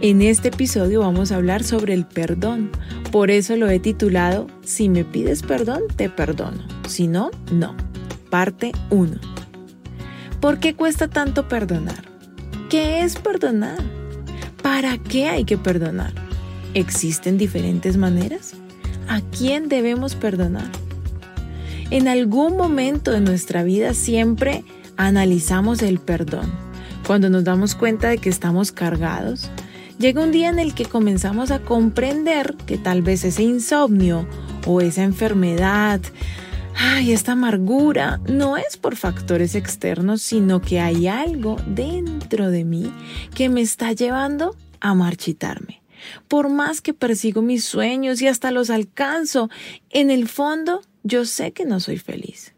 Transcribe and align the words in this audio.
En 0.00 0.22
este 0.22 0.48
episodio 0.48 1.00
vamos 1.00 1.32
a 1.32 1.36
hablar 1.36 1.64
sobre 1.64 1.92
el 1.92 2.06
perdón. 2.06 2.70
Por 3.10 3.32
eso 3.32 3.56
lo 3.56 3.68
he 3.68 3.80
titulado 3.80 4.46
Si 4.62 4.88
me 4.88 5.04
pides 5.04 5.42
perdón, 5.42 5.82
te 5.96 6.08
perdono. 6.08 6.62
Si 6.86 7.08
no, 7.08 7.32
no. 7.50 7.74
Parte 8.30 8.70
1. 8.90 9.16
¿Por 10.40 10.60
qué 10.60 10.76
cuesta 10.76 11.08
tanto 11.08 11.48
perdonar? 11.48 12.04
¿Qué 12.70 13.00
es 13.00 13.16
perdonar? 13.16 13.78
¿Para 14.62 14.98
qué 14.98 15.26
hay 15.26 15.44
que 15.44 15.58
perdonar? 15.58 16.12
¿Existen 16.74 17.36
diferentes 17.36 17.96
maneras? 17.96 18.54
¿A 19.08 19.20
quién 19.20 19.68
debemos 19.68 20.14
perdonar? 20.14 20.70
En 21.90 22.06
algún 22.06 22.56
momento 22.56 23.10
de 23.10 23.20
nuestra 23.20 23.64
vida 23.64 23.94
siempre 23.94 24.62
analizamos 24.96 25.82
el 25.82 25.98
perdón. 25.98 26.52
Cuando 27.04 27.30
nos 27.30 27.42
damos 27.42 27.74
cuenta 27.74 28.10
de 28.10 28.18
que 28.18 28.28
estamos 28.28 28.70
cargados, 28.70 29.50
llega 29.98 30.22
un 30.22 30.32
día 30.32 30.48
en 30.48 30.58
el 30.58 30.74
que 30.74 30.84
comenzamos 30.84 31.50
a 31.50 31.60
comprender 31.60 32.56
que 32.66 32.78
tal 32.78 33.02
vez 33.02 33.24
ese 33.24 33.42
insomnio 33.42 34.26
o 34.66 34.80
esa 34.80 35.02
enfermedad, 35.02 36.00
ay, 36.74 37.12
esta 37.12 37.32
amargura 37.32 38.20
no 38.28 38.56
es 38.56 38.76
por 38.76 38.96
factores 38.96 39.54
externos, 39.54 40.22
sino 40.22 40.60
que 40.60 40.80
hay 40.80 41.08
algo 41.08 41.56
dentro 41.66 42.50
de 42.50 42.64
mí 42.64 42.92
que 43.34 43.48
me 43.48 43.60
está 43.60 43.92
llevando 43.92 44.56
a 44.80 44.94
marchitarme. 44.94 45.82
Por 46.28 46.48
más 46.48 46.80
que 46.80 46.94
persigo 46.94 47.42
mis 47.42 47.64
sueños 47.64 48.22
y 48.22 48.28
hasta 48.28 48.52
los 48.52 48.70
alcanzo, 48.70 49.50
en 49.90 50.10
el 50.10 50.28
fondo 50.28 50.82
yo 51.02 51.24
sé 51.24 51.52
que 51.52 51.64
no 51.64 51.80
soy 51.80 51.98
feliz. 51.98 52.54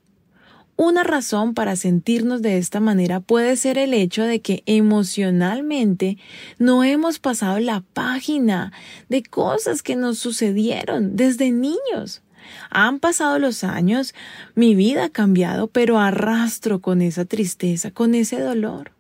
Una 0.83 1.05
razón 1.05 1.53
para 1.53 1.77
sentirnos 1.77 2.41
de 2.41 2.57
esta 2.57 2.81
manera 2.81 3.21
puede 3.21 3.55
ser 3.57 3.77
el 3.77 3.93
hecho 3.93 4.25
de 4.25 4.41
que 4.41 4.63
emocionalmente 4.65 6.17
no 6.59 6.85
hemos 6.85 7.19
pasado 7.19 7.59
la 7.59 7.83
página 7.93 8.73
de 9.11 9.23
cosas 9.23 9.83
que 9.83 9.95
nos 9.95 10.19
sucedieron 10.19 11.17
desde 11.17 11.51
niños. 11.51 12.23
Han 12.71 12.99
pasado 12.99 13.39
los 13.39 13.63
años, 13.63 14.15
mi 14.55 14.75
vida 14.75 15.05
ha 15.05 15.11
cambiado, 15.11 15.67
pero 15.67 15.99
arrastro 15.99 16.81
con 16.81 17.03
esa 17.03 17.27
tristeza, 17.27 17.91
con 17.91 18.15
ese 18.15 18.41
dolor. 18.41 18.93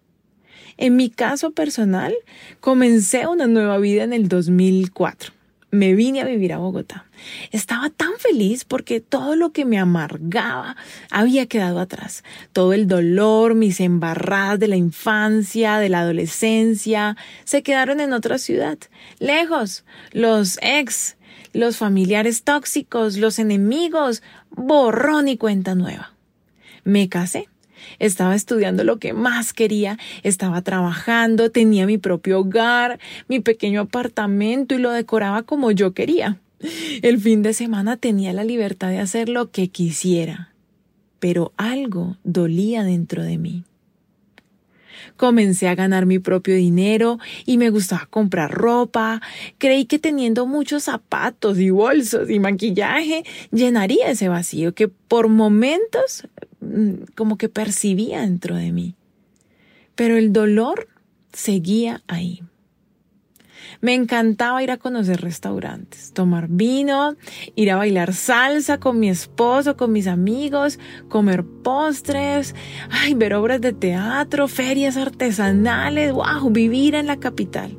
En 0.76 0.96
mi 0.96 1.08
caso 1.08 1.52
personal, 1.52 2.12
comencé 2.60 3.26
una 3.26 3.46
nueva 3.46 3.78
vida 3.78 4.02
en 4.02 4.12
el 4.12 4.28
2004 4.28 5.39
me 5.70 5.94
vine 5.94 6.20
a 6.20 6.24
vivir 6.24 6.52
a 6.52 6.58
Bogotá. 6.58 7.06
Estaba 7.52 7.90
tan 7.90 8.12
feliz 8.18 8.64
porque 8.64 9.00
todo 9.00 9.36
lo 9.36 9.52
que 9.52 9.64
me 9.64 9.78
amargaba 9.78 10.76
había 11.10 11.46
quedado 11.46 11.80
atrás. 11.80 12.24
Todo 12.52 12.72
el 12.72 12.88
dolor, 12.88 13.54
mis 13.54 13.80
embarradas 13.80 14.58
de 14.58 14.68
la 14.68 14.76
infancia, 14.76 15.78
de 15.78 15.88
la 15.88 16.00
adolescencia, 16.00 17.16
se 17.44 17.62
quedaron 17.62 18.00
en 18.00 18.12
otra 18.12 18.38
ciudad, 18.38 18.78
lejos. 19.18 19.84
Los 20.12 20.58
ex, 20.62 21.16
los 21.52 21.76
familiares 21.76 22.42
tóxicos, 22.42 23.16
los 23.16 23.38
enemigos, 23.38 24.22
borrón 24.50 25.28
y 25.28 25.36
cuenta 25.36 25.74
nueva. 25.74 26.12
Me 26.84 27.08
casé 27.08 27.48
estaba 27.98 28.34
estudiando 28.34 28.84
lo 28.84 28.98
que 28.98 29.12
más 29.12 29.52
quería, 29.52 29.98
estaba 30.22 30.62
trabajando, 30.62 31.50
tenía 31.50 31.86
mi 31.86 31.98
propio 31.98 32.40
hogar, 32.40 32.98
mi 33.28 33.40
pequeño 33.40 33.82
apartamento 33.82 34.74
y 34.74 34.78
lo 34.78 34.90
decoraba 34.90 35.42
como 35.42 35.70
yo 35.70 35.92
quería. 35.92 36.38
El 37.02 37.18
fin 37.20 37.42
de 37.42 37.54
semana 37.54 37.96
tenía 37.96 38.32
la 38.32 38.44
libertad 38.44 38.90
de 38.90 38.98
hacer 38.98 39.28
lo 39.28 39.50
que 39.50 39.68
quisiera, 39.68 40.52
pero 41.18 41.52
algo 41.56 42.16
dolía 42.22 42.82
dentro 42.82 43.22
de 43.22 43.38
mí. 43.38 43.64
Comencé 45.20 45.68
a 45.68 45.74
ganar 45.74 46.06
mi 46.06 46.18
propio 46.18 46.54
dinero 46.54 47.18
y 47.44 47.58
me 47.58 47.68
gustaba 47.68 48.06
comprar 48.08 48.50
ropa. 48.50 49.20
Creí 49.58 49.84
que 49.84 49.98
teniendo 49.98 50.46
muchos 50.46 50.84
zapatos 50.84 51.58
y 51.58 51.68
bolsos 51.68 52.30
y 52.30 52.40
maquillaje 52.40 53.24
llenaría 53.52 54.10
ese 54.10 54.30
vacío 54.30 54.72
que 54.72 54.88
por 54.88 55.28
momentos 55.28 56.24
Mm, 56.60 57.04
como 57.16 57.38
que 57.38 57.48
percibía 57.48 58.20
dentro 58.20 58.54
de 58.54 58.72
mí. 58.72 58.94
Pero 59.94 60.16
el 60.16 60.32
dolor 60.32 60.88
seguía 61.32 62.02
ahí. 62.06 62.42
Me 63.80 63.94
encantaba 63.94 64.62
ir 64.62 64.70
a 64.70 64.76
conocer 64.76 65.20
restaurantes, 65.20 66.12
tomar 66.12 66.48
vino, 66.48 67.16
ir 67.54 67.70
a 67.70 67.76
bailar 67.76 68.12
salsa 68.12 68.78
con 68.78 68.98
mi 68.98 69.08
esposo, 69.08 69.76
con 69.76 69.92
mis 69.92 70.06
amigos, 70.06 70.78
comer 71.08 71.44
postres, 71.44 72.54
ay, 72.90 73.14
ver 73.14 73.34
obras 73.34 73.60
de 73.60 73.72
teatro, 73.72 74.48
ferias 74.48 74.96
artesanales, 74.96 76.12
wow, 76.12 76.50
vivir 76.50 76.94
en 76.94 77.06
la 77.06 77.18
capital. 77.18 77.76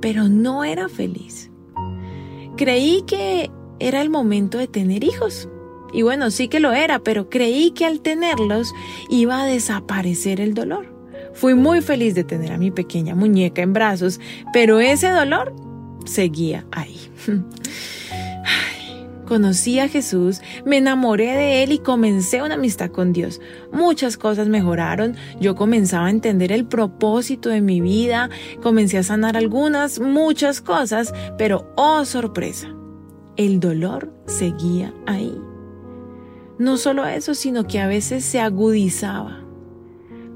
Pero 0.00 0.28
no 0.28 0.62
era 0.62 0.88
feliz. 0.88 1.50
Creí 2.56 3.02
que 3.02 3.50
era 3.78 4.00
el 4.00 4.08
momento 4.08 4.58
de 4.58 4.68
tener 4.68 5.04
hijos. 5.04 5.48
Y 5.96 6.02
bueno, 6.02 6.30
sí 6.30 6.48
que 6.48 6.60
lo 6.60 6.74
era, 6.74 6.98
pero 6.98 7.30
creí 7.30 7.70
que 7.70 7.86
al 7.86 8.00
tenerlos 8.00 8.74
iba 9.08 9.40
a 9.40 9.46
desaparecer 9.46 10.42
el 10.42 10.52
dolor. 10.52 10.94
Fui 11.32 11.54
muy 11.54 11.80
feliz 11.80 12.14
de 12.14 12.22
tener 12.22 12.52
a 12.52 12.58
mi 12.58 12.70
pequeña 12.70 13.14
muñeca 13.14 13.62
en 13.62 13.72
brazos, 13.72 14.20
pero 14.52 14.78
ese 14.78 15.08
dolor 15.08 15.56
seguía 16.04 16.66
ahí. 16.70 17.00
Conocí 19.26 19.78
a 19.78 19.88
Jesús, 19.88 20.42
me 20.66 20.76
enamoré 20.76 21.32
de 21.32 21.62
Él 21.62 21.72
y 21.72 21.78
comencé 21.78 22.42
una 22.42 22.56
amistad 22.56 22.90
con 22.90 23.14
Dios. 23.14 23.40
Muchas 23.72 24.18
cosas 24.18 24.48
mejoraron, 24.48 25.16
yo 25.40 25.54
comenzaba 25.54 26.08
a 26.08 26.10
entender 26.10 26.52
el 26.52 26.66
propósito 26.66 27.48
de 27.48 27.62
mi 27.62 27.80
vida, 27.80 28.28
comencé 28.62 28.98
a 28.98 29.02
sanar 29.02 29.38
algunas, 29.38 29.98
muchas 29.98 30.60
cosas, 30.60 31.14
pero 31.38 31.72
oh 31.74 32.04
sorpresa, 32.04 32.68
el 33.38 33.60
dolor 33.60 34.12
seguía 34.26 34.92
ahí. 35.06 35.34
No 36.58 36.76
solo 36.76 37.06
eso, 37.06 37.34
sino 37.34 37.66
que 37.66 37.80
a 37.80 37.86
veces 37.86 38.24
se 38.24 38.40
agudizaba 38.40 39.46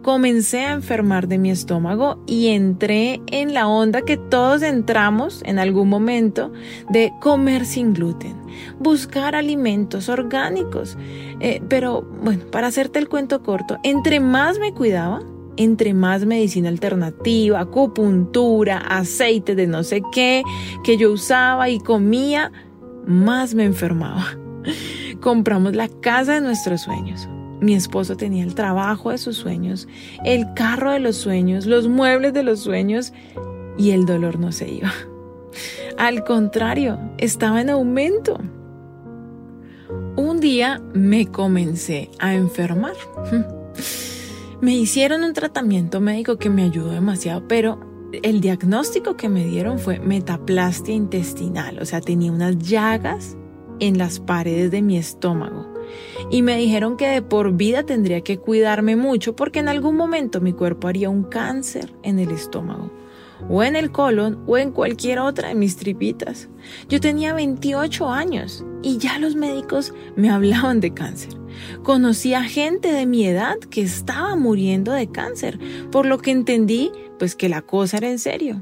comencé 0.03 0.61
a 0.61 0.73
enfermar 0.73 1.29
de 1.29 1.39
mi 1.39 1.51
estómago 1.51 2.23
y 2.27 2.49
entré 2.49 3.21
en 3.27 3.55
la 3.55 3.69
onda 3.69 4.03
que 4.03 4.17
todos 4.17 4.63
entramos 4.63 5.43
en 5.45 5.59
algún 5.59 5.89
momento 5.89 6.53
de 6.89 7.13
comer 7.21 7.67
sin 7.67 7.93
gluten, 7.93 8.35
buscar 8.79 9.35
alimentos 9.35 10.09
orgánicos. 10.09 10.97
Eh, 11.41 11.63
pero 11.69 12.03
bueno, 12.03 12.45
para 12.51 12.69
hacerte 12.69 12.99
el 12.99 13.09
cuento 13.09 13.43
corto, 13.43 13.79
entre 13.83 14.21
más 14.21 14.59
me 14.59 14.73
cuidaba, 14.73 15.23
entre 15.57 15.93
más 15.93 16.25
medicina 16.25 16.69
alternativa, 16.69 17.61
acupuntura, 17.61 18.79
aceite 18.79 19.55
de 19.55 19.67
no 19.67 19.83
sé 19.83 20.03
qué 20.13 20.43
que 20.85 20.97
yo 20.97 21.13
usaba 21.13 21.69
y 21.69 21.79
comía, 21.79 22.53
más 23.07 23.55
me 23.55 23.65
enfermaba. 23.65 24.39
Compramos 25.21 25.75
la 25.75 25.89
casa 25.89 26.35
de 26.35 26.41
nuestros 26.41 26.83
sueños 26.83 27.29
mi 27.61 27.75
esposo 27.75 28.17
tenía 28.17 28.43
el 28.43 28.55
trabajo 28.55 29.11
de 29.11 29.19
sus 29.19 29.37
sueños, 29.37 29.87
el 30.25 30.53
carro 30.55 30.93
de 30.93 30.99
los 30.99 31.17
sueños, 31.17 31.67
los 31.67 31.89
muebles 31.89 32.33
de 32.33 32.43
los 32.43 32.61
sueños 32.61 33.13
y 33.77 33.91
el 33.91 34.07
dolor 34.07 34.39
no 34.39 34.51
se 34.53 34.69
iba. 34.69 34.93
Al 35.99 36.25
contrario, 36.25 36.99
estaba 37.19 37.61
en 37.61 37.71
aumento. 37.71 38.41
Un 40.17 40.41
día 40.41 40.81
me 40.95 41.27
comencé 41.27 42.11
a 42.19 42.35
enfermar. 42.35 42.95
Me 44.61 44.75
hicieron 44.75 45.25
un 45.25 45.33
tratamiento 45.33 46.01
médico 46.01 46.37
que 46.37 46.51
me 46.51 46.65
ayudó 46.65 46.91
demasiado, 46.91 47.47
pero 47.49 47.81
el 48.23 48.41
diagnóstico 48.41 49.17
que 49.17 49.29
me 49.29 49.45
dieron 49.45 49.79
fue 49.79 49.99
metaplastia 50.01 50.95
intestinal, 50.95 51.79
o 51.79 51.87
sea, 51.87 52.01
tenía 52.01 52.31
unas 52.31 52.59
llagas 52.59 53.37
en 53.81 53.99
las 53.99 54.21
paredes 54.21 54.71
de 54.71 54.83
mi 54.83 54.97
estómago 54.97 55.81
y 56.31 56.43
me 56.43 56.57
dijeron 56.57 56.97
que 56.97 57.09
de 57.09 57.23
por 57.23 57.53
vida 57.53 57.85
tendría 57.85 58.21
que 58.21 58.39
cuidarme 58.39 58.97
mucho 58.97 59.35
porque 59.35 59.59
en 59.59 59.69
algún 59.69 59.97
momento 59.97 60.41
mi 60.41 60.53
cuerpo 60.53 60.89
haría 60.89 61.11
un 61.11 61.25
cáncer 61.25 61.93
en 62.03 62.19
el 62.19 62.31
estómago. 62.31 62.91
o 63.49 63.63
en 63.63 63.75
el 63.75 63.91
colon 63.91 64.45
o 64.47 64.59
en 64.59 64.71
cualquier 64.71 65.19
otra 65.19 65.49
de 65.49 65.55
mis 65.55 65.79
tripitas. 65.79 66.51
Yo 66.91 67.01
tenía 67.01 67.33
28 67.33 68.11
años 68.11 68.67
y 68.83 68.99
ya 68.99 69.19
los 69.19 69.35
médicos 69.35 69.95
me 70.15 70.29
hablaban 70.29 70.81
de 70.81 70.93
cáncer. 70.93 71.39
Conocí 71.83 72.35
a 72.35 72.43
gente 72.43 72.93
de 72.93 73.07
mi 73.07 73.27
edad 73.27 73.57
que 73.71 73.81
estaba 73.81 74.37
muriendo 74.37 74.93
de 74.93 75.11
cáncer, 75.11 75.59
por 75.91 76.05
lo 76.05 76.19
que 76.19 76.33
entendí 76.33 76.93
pues 77.19 77.35
que 77.35 77.49
la 77.49 77.63
cosa 77.63 77.97
era 77.97 78.11
en 78.11 78.19
serio. 78.19 78.61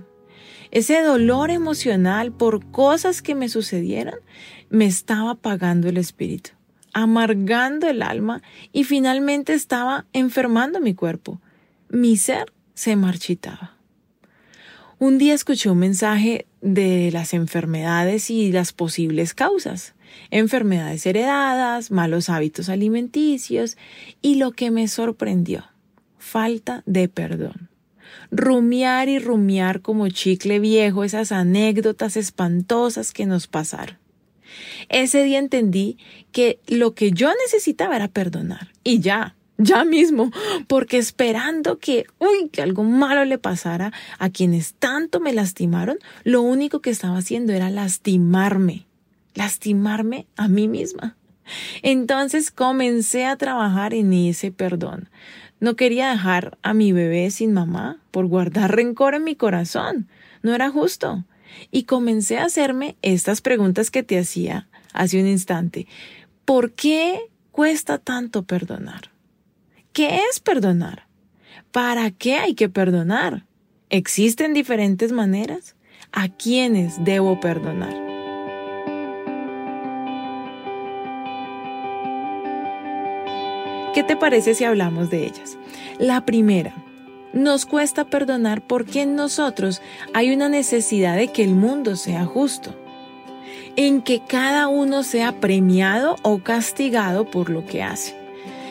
Ese 0.70 1.02
dolor 1.02 1.50
emocional 1.50 2.30
por 2.30 2.70
cosas 2.70 3.20
que 3.20 3.34
me 3.34 3.48
sucedieron 3.48 4.20
me 4.70 4.86
estaba 4.86 5.32
apagando 5.32 5.88
el 5.88 5.96
espíritu, 5.96 6.50
amargando 6.92 7.88
el 7.88 8.02
alma 8.02 8.42
y 8.72 8.84
finalmente 8.84 9.54
estaba 9.54 10.06
enfermando 10.12 10.80
mi 10.80 10.94
cuerpo. 10.94 11.40
Mi 11.88 12.16
ser 12.16 12.52
se 12.74 12.96
marchitaba. 12.96 13.74
Un 15.00 15.16
día 15.18 15.34
escuché 15.34 15.70
un 15.70 15.78
mensaje 15.78 16.46
de 16.60 17.10
las 17.12 17.32
enfermedades 17.32 18.30
y 18.30 18.50
las 18.50 18.72
posibles 18.72 19.32
causas. 19.32 19.94
Enfermedades 20.30 21.06
heredadas, 21.06 21.92
malos 21.92 22.28
hábitos 22.28 22.68
alimenticios 22.68 23.76
y 24.22 24.36
lo 24.36 24.50
que 24.50 24.72
me 24.72 24.88
sorprendió, 24.88 25.64
falta 26.18 26.82
de 26.84 27.08
perdón. 27.08 27.68
Rumiar 28.32 29.08
y 29.08 29.20
rumiar 29.20 29.82
como 29.82 30.08
chicle 30.08 30.58
viejo 30.58 31.04
esas 31.04 31.30
anécdotas 31.30 32.16
espantosas 32.16 33.12
que 33.12 33.26
nos 33.26 33.46
pasaron. 33.46 33.98
Ese 34.88 35.24
día 35.24 35.38
entendí 35.38 35.98
que 36.32 36.60
lo 36.66 36.94
que 36.94 37.12
yo 37.12 37.30
necesitaba 37.44 37.96
era 37.96 38.08
perdonar. 38.08 38.72
Y 38.84 39.00
ya, 39.00 39.36
ya 39.58 39.84
mismo, 39.84 40.30
porque 40.68 40.98
esperando 40.98 41.78
que, 41.78 42.06
uy, 42.18 42.48
que 42.50 42.62
algo 42.62 42.84
malo 42.84 43.24
le 43.24 43.38
pasara 43.38 43.92
a 44.18 44.30
quienes 44.30 44.74
tanto 44.74 45.20
me 45.20 45.32
lastimaron, 45.32 45.98
lo 46.24 46.42
único 46.42 46.80
que 46.80 46.90
estaba 46.90 47.18
haciendo 47.18 47.52
era 47.52 47.68
lastimarme, 47.70 48.86
lastimarme 49.34 50.26
a 50.36 50.48
mí 50.48 50.68
misma. 50.68 51.16
Entonces 51.82 52.50
comencé 52.50 53.24
a 53.26 53.36
trabajar 53.36 53.94
en 53.94 54.12
ese 54.12 54.52
perdón. 54.52 55.08
No 55.60 55.74
quería 55.74 56.10
dejar 56.10 56.56
a 56.62 56.72
mi 56.72 56.92
bebé 56.92 57.30
sin 57.30 57.52
mamá 57.52 57.98
por 58.10 58.26
guardar 58.26 58.76
rencor 58.76 59.14
en 59.14 59.24
mi 59.24 59.34
corazón. 59.34 60.08
No 60.42 60.54
era 60.54 60.70
justo. 60.70 61.24
Y 61.70 61.84
comencé 61.84 62.38
a 62.38 62.44
hacerme 62.44 62.96
estas 63.02 63.40
preguntas 63.40 63.90
que 63.90 64.02
te 64.02 64.18
hacía 64.18 64.68
hace 64.92 65.20
un 65.20 65.26
instante. 65.26 65.86
¿Por 66.44 66.72
qué 66.72 67.20
cuesta 67.52 67.98
tanto 67.98 68.44
perdonar? 68.44 69.10
¿Qué 69.92 70.20
es 70.30 70.40
perdonar? 70.40 71.06
¿Para 71.72 72.10
qué 72.10 72.36
hay 72.36 72.54
que 72.54 72.68
perdonar? 72.68 73.44
¿Existen 73.90 74.54
diferentes 74.54 75.12
maneras? 75.12 75.76
¿A 76.12 76.28
quiénes 76.28 77.04
debo 77.04 77.40
perdonar? 77.40 77.94
¿Qué 83.94 84.04
te 84.04 84.16
parece 84.16 84.54
si 84.54 84.64
hablamos 84.64 85.10
de 85.10 85.26
ellas? 85.26 85.58
La 85.98 86.24
primera, 86.24 86.72
nos 87.32 87.66
cuesta 87.66 88.04
perdonar 88.04 88.62
porque 88.62 89.02
en 89.02 89.16
nosotros 89.16 89.82
hay 90.14 90.32
una 90.32 90.48
necesidad 90.48 91.16
de 91.16 91.28
que 91.28 91.44
el 91.44 91.54
mundo 91.54 91.96
sea 91.96 92.24
justo, 92.24 92.74
en 93.76 94.02
que 94.02 94.20
cada 94.26 94.68
uno 94.68 95.02
sea 95.02 95.40
premiado 95.40 96.16
o 96.22 96.38
castigado 96.38 97.30
por 97.30 97.50
lo 97.50 97.64
que 97.66 97.82
hace. 97.82 98.16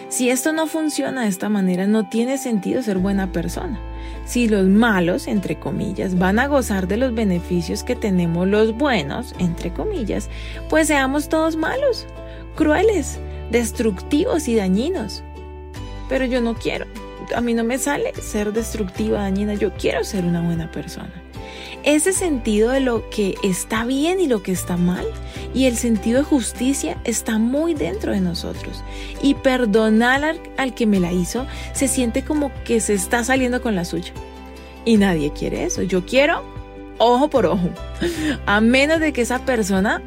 Si 0.10 0.30
esto 0.30 0.54
no 0.54 0.68
funciona 0.68 1.24
de 1.24 1.28
esta 1.28 1.50
manera, 1.50 1.86
no 1.86 2.08
tiene 2.08 2.38
sentido 2.38 2.82
ser 2.82 2.98
buena 2.98 3.32
persona. 3.32 3.80
Si 4.26 4.48
los 4.48 4.66
malos, 4.68 5.28
entre 5.28 5.60
comillas, 5.60 6.18
van 6.18 6.40
a 6.40 6.48
gozar 6.48 6.88
de 6.88 6.98
los 6.98 7.14
beneficios 7.14 7.84
que 7.84 7.96
tenemos 7.96 8.48
los 8.48 8.76
buenos, 8.76 9.34
entre 9.38 9.74
comillas, 9.74 10.30
pues 10.70 10.88
seamos 10.88 11.28
todos 11.28 11.58
malos, 11.58 12.08
crueles, 12.56 13.20
destructivos 13.52 14.48
y 14.48 14.56
dañinos. 14.56 15.24
Pero 16.08 16.26
yo 16.26 16.40
no 16.40 16.56
quiero, 16.56 16.86
a 17.36 17.42
mí 17.42 17.54
no 17.54 17.64
me 17.64 17.78
sale 17.78 18.14
ser 18.22 18.54
destructiva, 18.54 19.22
dañina, 19.22 19.54
yo 19.54 19.74
quiero 19.74 20.04
ser 20.04 20.26
una 20.26 20.42
buena 20.42 20.72
persona 20.72 21.24
ese 21.88 22.12
sentido 22.12 22.72
de 22.72 22.82
lo 22.82 23.10
que 23.10 23.36
está 23.44 23.86
bien 23.86 24.20
y 24.20 24.28
lo 24.28 24.44
que 24.44 24.52
está 24.52 24.76
mal 24.76 25.06
y 25.54 25.66
el 25.66 25.78
sentido 25.78 26.20
de 26.20 26.26
justicia 26.26 26.98
está 27.06 27.38
muy 27.38 27.74
dentro 27.74 28.12
de 28.12 28.20
nosotros. 28.20 28.84
Y 29.22 29.36
perdonar 29.36 30.38
al, 30.58 30.76
que 30.76 30.86
me 30.86 31.00
la 31.00 31.14
hizo 31.14 31.48
se 31.72 31.88
siente 31.88 32.24
como 32.24 32.52
que 32.66 32.82
se 32.82 32.94
está 32.94 33.24
saliendo 33.24 33.62
con 33.62 33.74
la 33.76 33.86
suya. 33.86 34.12
Y 34.84 34.98
nadie 34.98 35.32
quiere 35.32 35.64
eso. 35.64 35.82
Yo 35.82 36.06
quiero 36.06 36.44
ojo 36.98 37.30
por 37.30 37.46
ojo. 37.46 37.70
A 38.46 38.60
menos 38.60 39.00
de 39.00 39.14
que 39.14 39.22
esa 39.22 39.40
persona 39.46 40.02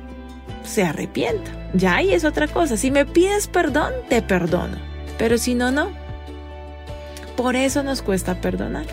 se 0.65 0.85
arrepienta. 0.85 1.51
Ya 1.73 1.97
ahí 1.97 2.13
es 2.13 2.25
otra 2.25 2.47
cosa. 2.47 2.77
Si 2.77 2.91
me 2.91 3.07
pides 3.07 3.47
perdón, 3.47 3.93
te 4.11 4.21
perdono. 4.21 4.77
Pero 5.17 5.39
si 5.39 5.55
no, 5.55 5.71
no. 5.71 6.00
Por 7.41 7.57
eso 7.57 7.83
nos 7.83 8.03
cuesta 8.03 8.43
perdonar 8.43 8.85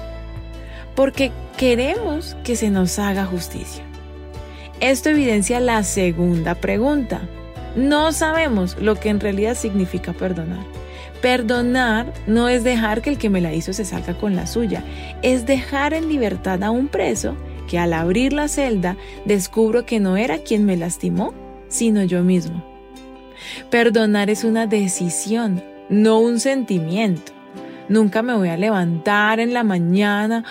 porque 0.95 1.33
queremos 1.57 2.37
que 2.45 2.55
se 2.55 2.69
nos 2.69 2.97
haga 2.97 3.25
justicia. 3.25 3.83
Esto 4.79 5.09
evidencia 5.09 5.59
la 5.59 5.83
segunda 5.83 6.55
pregunta. 6.55 7.27
No 7.75 8.13
sabemos 8.13 8.77
lo 8.79 8.95
que 8.95 9.09
en 9.09 9.19
realidad 9.19 9.55
significa 9.55 10.13
perdonar. 10.13 10.65
Perdonar 11.21 12.13
no 12.25 12.47
es 12.47 12.63
dejar 12.63 13.01
que 13.01 13.09
el 13.09 13.17
que 13.17 13.29
me 13.29 13.41
la 13.41 13.53
hizo 13.53 13.73
se 13.73 13.83
salga 13.83 14.17
con 14.17 14.37
la 14.37 14.47
suya, 14.47 14.81
es 15.23 15.45
dejar 15.45 15.93
en 15.93 16.07
libertad 16.07 16.63
a 16.63 16.71
un 16.71 16.87
preso 16.87 17.35
que 17.67 17.77
al 17.77 17.91
abrir 17.91 18.31
la 18.31 18.47
celda 18.47 18.95
descubro 19.25 19.85
que 19.85 19.99
no 19.99 20.15
era 20.15 20.37
quien 20.37 20.63
me 20.63 20.77
lastimó, 20.77 21.33
sino 21.67 22.01
yo 22.01 22.23
mismo. 22.23 22.63
Perdonar 23.69 24.29
es 24.29 24.45
una 24.45 24.67
decisión, 24.67 25.61
no 25.89 26.19
un 26.19 26.39
sentimiento. 26.39 27.36
Nunca 27.89 28.21
me 28.21 28.35
voy 28.35 28.49
a 28.49 28.57
levantar 28.57 29.39
en 29.39 29.53
la 29.53 29.63
mañana 29.63 30.43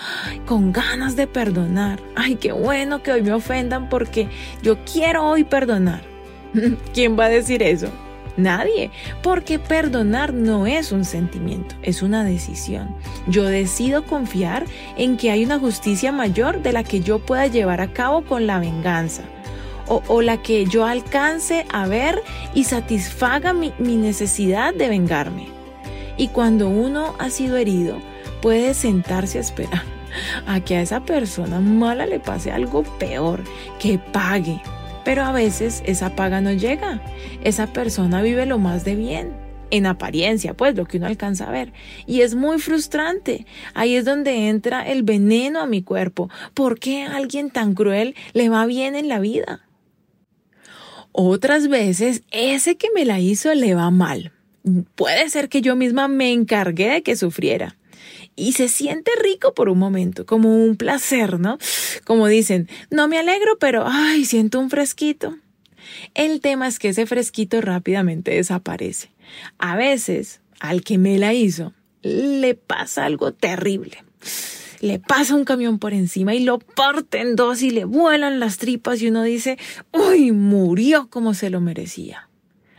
con 0.45 0.71
ganas 0.71 1.15
de 1.15 1.27
perdonar. 1.27 1.99
Ay, 2.15 2.35
qué 2.35 2.51
bueno 2.51 3.03
que 3.03 3.11
hoy 3.11 3.21
me 3.21 3.33
ofendan 3.33 3.89
porque 3.89 4.27
yo 4.63 4.77
quiero 4.91 5.23
hoy 5.23 5.43
perdonar. 5.43 6.01
¿Quién 6.93 7.17
va 7.17 7.25
a 7.25 7.29
decir 7.29 7.61
eso? 7.61 7.89
Nadie, 8.37 8.91
porque 9.23 9.57
perdonar 9.57 10.31
no 10.31 10.67
es 10.67 10.91
un 10.91 11.05
sentimiento, 11.05 11.75
es 11.81 12.03
una 12.03 12.23
decisión. 12.23 12.95
Yo 13.27 13.45
decido 13.45 14.05
confiar 14.05 14.65
en 14.95 15.17
que 15.17 15.31
hay 15.31 15.43
una 15.43 15.57
justicia 15.57 16.11
mayor 16.11 16.61
de 16.61 16.71
la 16.71 16.83
que 16.83 17.01
yo 17.01 17.17
pueda 17.17 17.47
llevar 17.47 17.81
a 17.81 17.93
cabo 17.93 18.23
con 18.23 18.45
la 18.45 18.59
venganza. 18.59 19.23
O, 19.89 20.21
la 20.21 20.41
que 20.41 20.65
yo 20.65 20.85
alcance 20.85 21.65
a 21.71 21.87
ver 21.87 22.21
y 22.53 22.65
satisfaga 22.65 23.53
mi 23.53 23.71
necesidad 23.79 24.73
de 24.73 24.89
vengarme. 24.89 25.56
Y 26.17 26.29
cuando 26.29 26.67
uno 26.67 27.15
ha 27.19 27.29
sido 27.29 27.57
herido, 27.57 27.99
puede 28.41 28.73
sentarse 28.73 29.37
a 29.37 29.41
esperar 29.41 29.97
a 30.45 30.59
que 30.61 30.75
a 30.75 30.81
esa 30.81 31.01
persona 31.01 31.59
mala 31.59 32.05
le 32.05 32.19
pase 32.19 32.51
algo 32.51 32.83
peor, 32.97 33.43
que 33.79 33.99
pague. 33.99 34.61
Pero 35.05 35.23
a 35.23 35.31
veces 35.31 35.83
esa 35.85 36.15
paga 36.15 36.41
no 36.41 36.51
llega. 36.51 37.01
Esa 37.43 37.67
persona 37.67 38.21
vive 38.21 38.45
lo 38.45 38.57
más 38.57 38.83
de 38.83 38.95
bien, 38.95 39.31
en 39.69 39.85
apariencia, 39.85 40.53
pues 40.53 40.75
lo 40.75 40.85
que 40.85 40.97
uno 40.97 41.07
alcanza 41.07 41.47
a 41.47 41.51
ver. 41.51 41.71
Y 42.05 42.21
es 42.21 42.35
muy 42.35 42.59
frustrante. 42.59 43.45
Ahí 43.73 43.95
es 43.95 44.05
donde 44.05 44.49
entra 44.49 44.87
el 44.87 45.03
veneno 45.03 45.61
a 45.61 45.67
mi 45.67 45.81
cuerpo. 45.81 46.29
¿Por 46.53 46.79
qué 46.79 47.03
a 47.03 47.15
alguien 47.15 47.51
tan 47.51 47.73
cruel 47.73 48.15
le 48.33 48.49
va 48.49 48.65
bien 48.65 48.95
en 48.95 49.07
la 49.07 49.19
vida? 49.19 49.61
Otras 51.11 51.67
veces, 51.67 52.23
ese 52.31 52.77
que 52.77 52.89
me 52.93 53.05
la 53.05 53.19
hizo 53.19 53.53
le 53.53 53.73
va 53.75 53.89
mal 53.91 54.33
puede 54.95 55.29
ser 55.29 55.49
que 55.49 55.61
yo 55.61 55.75
misma 55.75 56.07
me 56.07 56.31
encargué 56.31 56.89
de 56.89 57.03
que 57.03 57.15
sufriera. 57.15 57.77
Y 58.35 58.53
se 58.53 58.69
siente 58.69 59.11
rico 59.21 59.53
por 59.53 59.67
un 59.67 59.79
momento, 59.79 60.25
como 60.25 60.55
un 60.63 60.75
placer, 60.75 61.39
¿no? 61.39 61.57
Como 62.05 62.27
dicen, 62.27 62.69
no 62.91 63.07
me 63.07 63.17
alegro, 63.17 63.57
pero 63.59 63.83
ay, 63.87 64.25
siento 64.25 64.59
un 64.59 64.69
fresquito. 64.69 65.35
El 66.13 66.41
tema 66.41 66.67
es 66.67 66.79
que 66.79 66.89
ese 66.89 67.05
fresquito 67.05 67.61
rápidamente 67.61 68.31
desaparece. 68.31 69.09
A 69.57 69.75
veces, 69.75 70.41
al 70.59 70.83
que 70.83 70.97
me 70.97 71.17
la 71.17 71.33
hizo, 71.33 71.73
le 72.01 72.55
pasa 72.55 73.05
algo 73.05 73.33
terrible. 73.33 74.03
Le 74.79 74.99
pasa 74.99 75.35
un 75.35 75.43
camión 75.43 75.79
por 75.79 75.93
encima 75.93 76.35
y 76.35 76.39
lo 76.43 76.59
parte 76.59 77.19
en 77.19 77.35
dos 77.35 77.63
y 77.63 77.71
le 77.71 77.85
vuelan 77.85 78.39
las 78.39 78.57
tripas 78.57 79.01
y 79.01 79.07
uno 79.07 79.23
dice, 79.23 79.57
uy, 79.91 80.31
murió 80.31 81.09
como 81.09 81.33
se 81.33 81.49
lo 81.49 81.61
merecía. 81.61 82.26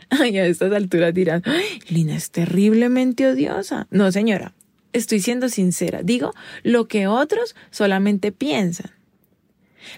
A 0.19 0.25
estas 0.25 0.73
alturas 0.73 1.13
dirán, 1.13 1.43
Lina 1.89 2.15
es 2.15 2.31
terriblemente 2.31 3.27
odiosa. 3.27 3.87
No, 3.91 4.11
señora, 4.11 4.53
estoy 4.93 5.19
siendo 5.19 5.49
sincera. 5.49 6.01
Digo 6.03 6.33
lo 6.63 6.87
que 6.87 7.07
otros 7.07 7.55
solamente 7.69 8.31
piensan. 8.31 8.91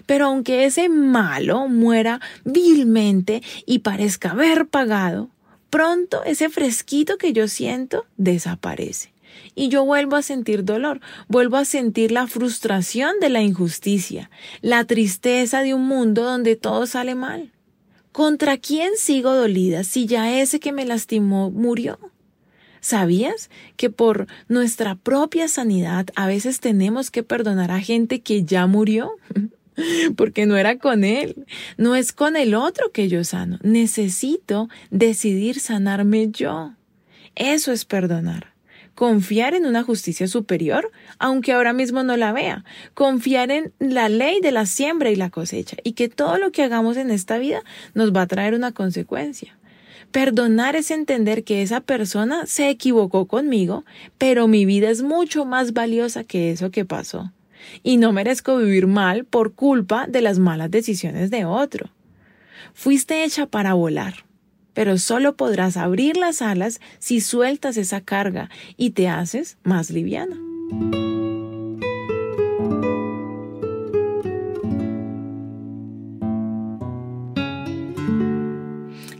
Pero 0.06 0.26
aunque 0.26 0.64
ese 0.64 0.88
malo 0.88 1.68
muera 1.68 2.20
vilmente 2.44 3.42
y 3.66 3.80
parezca 3.80 4.30
haber 4.30 4.66
pagado, 4.66 5.30
pronto 5.70 6.22
ese 6.24 6.50
fresquito 6.50 7.16
que 7.16 7.32
yo 7.32 7.48
siento 7.48 8.06
desaparece. 8.16 9.12
Y 9.54 9.68
yo 9.68 9.84
vuelvo 9.84 10.16
a 10.16 10.22
sentir 10.22 10.64
dolor, 10.64 11.00
vuelvo 11.28 11.56
a 11.56 11.64
sentir 11.64 12.12
la 12.12 12.26
frustración 12.26 13.18
de 13.20 13.30
la 13.30 13.42
injusticia, 13.42 14.30
la 14.60 14.84
tristeza 14.84 15.62
de 15.62 15.74
un 15.74 15.86
mundo 15.86 16.22
donde 16.22 16.56
todo 16.56 16.86
sale 16.86 17.14
mal. 17.14 17.51
¿Contra 18.12 18.58
quién 18.58 18.92
sigo 18.98 19.34
dolida 19.34 19.84
si 19.84 20.04
ya 20.04 20.38
ese 20.38 20.60
que 20.60 20.70
me 20.70 20.84
lastimó 20.84 21.50
murió? 21.50 21.98
¿Sabías 22.80 23.48
que 23.76 23.88
por 23.88 24.26
nuestra 24.48 24.96
propia 24.96 25.48
sanidad 25.48 26.06
a 26.14 26.26
veces 26.26 26.60
tenemos 26.60 27.10
que 27.10 27.22
perdonar 27.22 27.70
a 27.70 27.80
gente 27.80 28.20
que 28.20 28.44
ya 28.44 28.66
murió? 28.66 29.12
Porque 30.16 30.44
no 30.44 30.58
era 30.58 30.78
con 30.78 31.04
él, 31.04 31.46
no 31.78 31.94
es 31.96 32.12
con 32.12 32.36
el 32.36 32.54
otro 32.54 32.92
que 32.92 33.08
yo 33.08 33.24
sano. 33.24 33.58
Necesito 33.62 34.68
decidir 34.90 35.58
sanarme 35.58 36.30
yo. 36.30 36.74
Eso 37.34 37.72
es 37.72 37.86
perdonar 37.86 38.51
confiar 39.02 39.54
en 39.54 39.66
una 39.66 39.82
justicia 39.82 40.28
superior, 40.28 40.92
aunque 41.18 41.50
ahora 41.50 41.72
mismo 41.72 42.04
no 42.04 42.16
la 42.16 42.30
vea, 42.30 42.64
confiar 42.94 43.50
en 43.50 43.72
la 43.80 44.08
ley 44.08 44.40
de 44.40 44.52
la 44.52 44.64
siembra 44.64 45.10
y 45.10 45.16
la 45.16 45.28
cosecha, 45.28 45.76
y 45.82 45.94
que 45.94 46.08
todo 46.08 46.38
lo 46.38 46.52
que 46.52 46.62
hagamos 46.62 46.96
en 46.96 47.10
esta 47.10 47.38
vida 47.38 47.64
nos 47.94 48.14
va 48.14 48.22
a 48.22 48.26
traer 48.28 48.54
una 48.54 48.70
consecuencia. 48.70 49.58
Perdonar 50.12 50.76
es 50.76 50.92
entender 50.92 51.42
que 51.42 51.62
esa 51.62 51.80
persona 51.80 52.46
se 52.46 52.70
equivocó 52.70 53.26
conmigo, 53.26 53.84
pero 54.18 54.46
mi 54.46 54.66
vida 54.66 54.88
es 54.88 55.02
mucho 55.02 55.44
más 55.46 55.72
valiosa 55.72 56.22
que 56.22 56.52
eso 56.52 56.70
que 56.70 56.84
pasó. 56.84 57.32
Y 57.82 57.96
no 57.96 58.12
merezco 58.12 58.56
vivir 58.56 58.86
mal 58.86 59.24
por 59.24 59.54
culpa 59.54 60.06
de 60.06 60.22
las 60.22 60.38
malas 60.38 60.70
decisiones 60.70 61.28
de 61.32 61.44
otro. 61.44 61.90
Fuiste 62.72 63.24
hecha 63.24 63.46
para 63.46 63.74
volar 63.74 64.26
pero 64.74 64.98
solo 64.98 65.36
podrás 65.36 65.76
abrir 65.76 66.16
las 66.16 66.42
alas 66.42 66.80
si 66.98 67.20
sueltas 67.20 67.76
esa 67.76 68.00
carga 68.00 68.50
y 68.76 68.90
te 68.90 69.08
haces 69.08 69.58
más 69.62 69.90
liviana. 69.90 70.36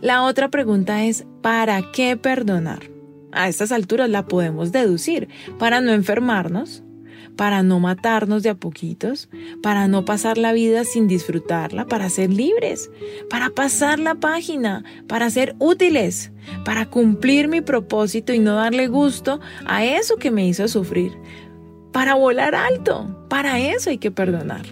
La 0.01 0.23
otra 0.23 0.49
pregunta 0.49 1.05
es, 1.05 1.25
¿para 1.41 1.81
qué 1.93 2.17
perdonar? 2.17 2.89
A 3.31 3.47
estas 3.47 3.71
alturas 3.71 4.09
la 4.09 4.25
podemos 4.25 4.73
deducir, 4.73 5.29
para 5.57 5.79
no 5.79 5.93
enfermarnos, 5.93 6.83
para 7.35 7.63
no 7.63 7.79
matarnos 7.79 8.43
de 8.43 8.49
a 8.49 8.55
poquitos, 8.55 9.29
para 9.61 9.87
no 9.87 10.05
pasar 10.05 10.37
la 10.37 10.53
vida 10.53 10.83
sin 10.83 11.07
disfrutarla, 11.07 11.85
para 11.85 12.09
ser 12.09 12.31
libres, 12.31 12.89
para 13.29 13.49
pasar 13.49 13.99
la 13.99 14.15
página, 14.15 14.83
para 15.07 15.29
ser 15.29 15.55
útiles, 15.59 16.31
para 16.65 16.89
cumplir 16.89 17.47
mi 17.47 17.61
propósito 17.61 18.33
y 18.33 18.39
no 18.39 18.55
darle 18.55 18.87
gusto 18.87 19.39
a 19.65 19.85
eso 19.85 20.17
que 20.17 20.31
me 20.31 20.47
hizo 20.47 20.67
sufrir, 20.67 21.13
para 21.91 22.15
volar 22.15 22.55
alto, 22.55 23.25
para 23.29 23.59
eso 23.59 23.89
hay 23.89 23.97
que 23.97 24.11
perdonar. 24.11 24.65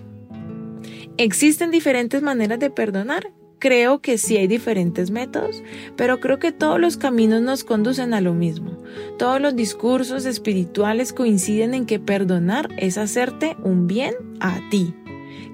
Existen 1.17 1.71
diferentes 1.71 2.21
maneras 2.21 2.59
de 2.59 2.69
perdonar 2.69 3.31
Creo 3.61 4.01
que 4.01 4.17
sí 4.17 4.37
hay 4.37 4.47
diferentes 4.47 5.11
métodos, 5.11 5.61
pero 5.95 6.19
creo 6.19 6.39
que 6.39 6.51
todos 6.51 6.79
los 6.79 6.97
caminos 6.97 7.43
nos 7.43 7.63
conducen 7.63 8.15
a 8.15 8.19
lo 8.19 8.33
mismo. 8.33 8.71
Todos 9.19 9.39
los 9.39 9.55
discursos 9.55 10.25
espirituales 10.25 11.13
coinciden 11.13 11.75
en 11.75 11.85
que 11.85 11.99
perdonar 11.99 12.69
es 12.77 12.97
hacerte 12.97 13.55
un 13.61 13.85
bien 13.85 14.15
a 14.39 14.59
ti, 14.71 14.95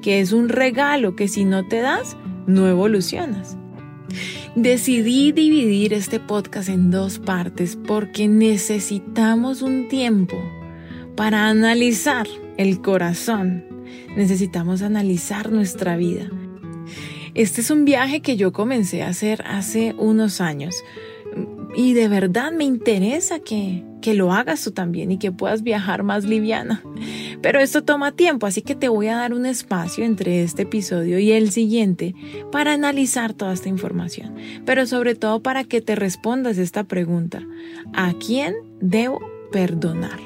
que 0.01 0.21
es 0.21 0.31
un 0.31 0.47
regalo 0.47 1.17
que 1.17 1.27
si 1.27 1.43
no 1.43 1.67
te 1.67 1.81
das, 1.81 2.15
no 2.45 2.69
evolucionas. 2.69 3.57
Decidí 4.55 5.33
dividir 5.33 5.93
este 5.93 6.21
podcast 6.21 6.69
en 6.69 6.91
dos 6.91 7.19
partes 7.19 7.75
porque 7.75 8.29
necesitamos 8.29 9.61
un 9.61 9.89
tiempo 9.89 10.37
para 11.17 11.49
analizar 11.49 12.25
el 12.55 12.79
corazón. 12.79 13.65
Necesitamos 14.15 14.81
analizar 14.81 15.51
nuestra 15.51 15.97
vida 15.97 16.31
este 17.37 17.61
es 17.61 17.69
un 17.69 17.85
viaje 17.85 18.21
que 18.21 18.35
yo 18.35 18.51
comencé 18.51 19.03
a 19.03 19.09
hacer 19.09 19.43
hace 19.45 19.93
unos 19.97 20.41
años 20.41 20.83
y 21.75 21.93
de 21.93 22.07
verdad 22.07 22.51
me 22.51 22.63
interesa 22.63 23.39
que, 23.39 23.83
que 24.01 24.15
lo 24.15 24.33
hagas 24.33 24.63
tú 24.63 24.71
también 24.71 25.11
y 25.11 25.19
que 25.19 25.31
puedas 25.31 25.61
viajar 25.61 26.01
más 26.01 26.25
liviana. 26.25 26.81
Pero 27.43 27.59
esto 27.59 27.83
toma 27.83 28.13
tiempo, 28.13 28.47
así 28.47 28.63
que 28.63 28.73
te 28.73 28.89
voy 28.89 29.07
a 29.07 29.17
dar 29.17 29.33
un 29.33 29.45
espacio 29.45 30.03
entre 30.03 30.41
este 30.41 30.63
episodio 30.63 31.19
y 31.19 31.31
el 31.31 31.51
siguiente 31.51 32.15
para 32.51 32.73
analizar 32.73 33.33
toda 33.33 33.53
esta 33.53 33.69
información, 33.69 34.33
pero 34.65 34.87
sobre 34.87 35.13
todo 35.13 35.43
para 35.43 35.63
que 35.63 35.81
te 35.81 35.95
respondas 35.95 36.57
esta 36.57 36.85
pregunta. 36.85 37.43
¿A 37.93 38.13
quién 38.13 38.55
debo 38.81 39.19
perdonar? 39.51 40.19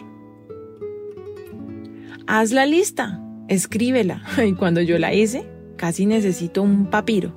Haz 2.27 2.51
la 2.51 2.65
lista, 2.65 3.19
escríbela. 3.49 4.23
Y 4.47 4.53
cuando 4.53 4.79
yo 4.79 4.97
la 4.97 5.13
hice, 5.13 5.45
casi 5.81 6.05
necesito 6.05 6.61
un 6.61 6.91
papiro, 6.91 7.33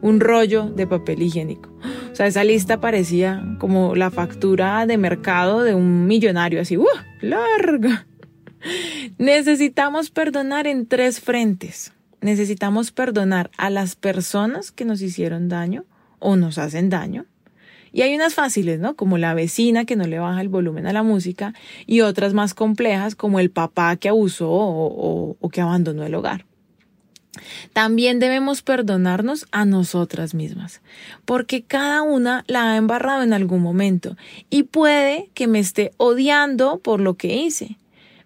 un 0.00 0.20
rollo 0.20 0.70
de 0.70 0.86
papel 0.86 1.22
higiénico. 1.22 1.70
O 2.12 2.14
sea, 2.14 2.28
esa 2.28 2.44
lista 2.44 2.80
parecía 2.80 3.44
como 3.58 3.96
la 3.96 4.12
factura 4.12 4.86
de 4.86 4.96
mercado 4.96 5.64
de 5.64 5.74
un 5.74 6.06
millonario, 6.06 6.60
así, 6.60 6.76
¡uh! 6.76 6.86
larga. 7.20 8.06
Necesitamos 9.18 10.10
perdonar 10.10 10.68
en 10.68 10.86
tres 10.86 11.18
frentes. 11.18 11.92
Necesitamos 12.20 12.92
perdonar 12.92 13.50
a 13.56 13.70
las 13.70 13.96
personas 13.96 14.70
que 14.70 14.84
nos 14.84 15.02
hicieron 15.02 15.48
daño 15.48 15.84
o 16.20 16.36
nos 16.36 16.58
hacen 16.58 16.90
daño. 16.90 17.26
Y 17.90 18.02
hay 18.02 18.14
unas 18.14 18.34
fáciles, 18.34 18.78
¿no? 18.78 18.94
Como 18.94 19.18
la 19.18 19.34
vecina 19.34 19.84
que 19.84 19.96
no 19.96 20.06
le 20.06 20.20
baja 20.20 20.40
el 20.40 20.48
volumen 20.48 20.86
a 20.86 20.92
la 20.92 21.02
música 21.02 21.54
y 21.86 22.02
otras 22.02 22.34
más 22.34 22.54
complejas 22.54 23.16
como 23.16 23.40
el 23.40 23.50
papá 23.50 23.96
que 23.96 24.08
abusó 24.08 24.48
o, 24.48 25.36
o 25.40 25.48
que 25.48 25.60
abandonó 25.60 26.04
el 26.04 26.14
hogar. 26.14 26.46
También 27.72 28.18
debemos 28.18 28.62
perdonarnos 28.62 29.46
a 29.52 29.64
nosotras 29.64 30.34
mismas, 30.34 30.80
porque 31.24 31.62
cada 31.62 32.02
una 32.02 32.44
la 32.46 32.72
ha 32.72 32.76
embarrado 32.76 33.22
en 33.22 33.32
algún 33.32 33.62
momento 33.62 34.16
y 34.50 34.64
puede 34.64 35.30
que 35.34 35.46
me 35.46 35.58
esté 35.58 35.92
odiando 35.96 36.78
por 36.78 37.00
lo 37.00 37.14
que 37.14 37.36
hice. 37.36 37.76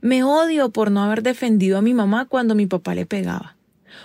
Me 0.00 0.22
odio 0.22 0.70
por 0.70 0.90
no 0.90 1.02
haber 1.02 1.22
defendido 1.22 1.78
a 1.78 1.82
mi 1.82 1.94
mamá 1.94 2.26
cuando 2.26 2.54
mi 2.54 2.66
papá 2.66 2.94
le 2.94 3.06
pegaba. 3.06 3.56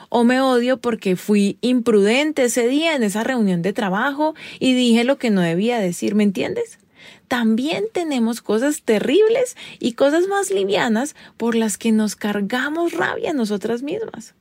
O 0.09 0.23
me 0.23 0.39
odio 0.39 0.77
porque 0.77 1.15
fui 1.15 1.57
imprudente 1.61 2.43
ese 2.43 2.67
día 2.67 2.95
en 2.95 3.03
esa 3.03 3.23
reunión 3.23 3.61
de 3.61 3.73
trabajo 3.73 4.33
y 4.59 4.73
dije 4.73 5.03
lo 5.03 5.17
que 5.17 5.29
no 5.29 5.41
debía 5.41 5.79
decir, 5.79 6.15
¿me 6.15 6.23
entiendes? 6.23 6.79
También 7.27 7.85
tenemos 7.91 8.41
cosas 8.41 8.81
terribles 8.81 9.55
y 9.79 9.93
cosas 9.93 10.27
más 10.27 10.49
livianas 10.49 11.15
por 11.37 11.53
las 11.53 11.77
que 11.77 11.91
nos 11.91 12.15
cargamos 12.15 12.93
rabia 12.93 13.33
nosotras 13.33 13.83
mismas. 13.83 14.33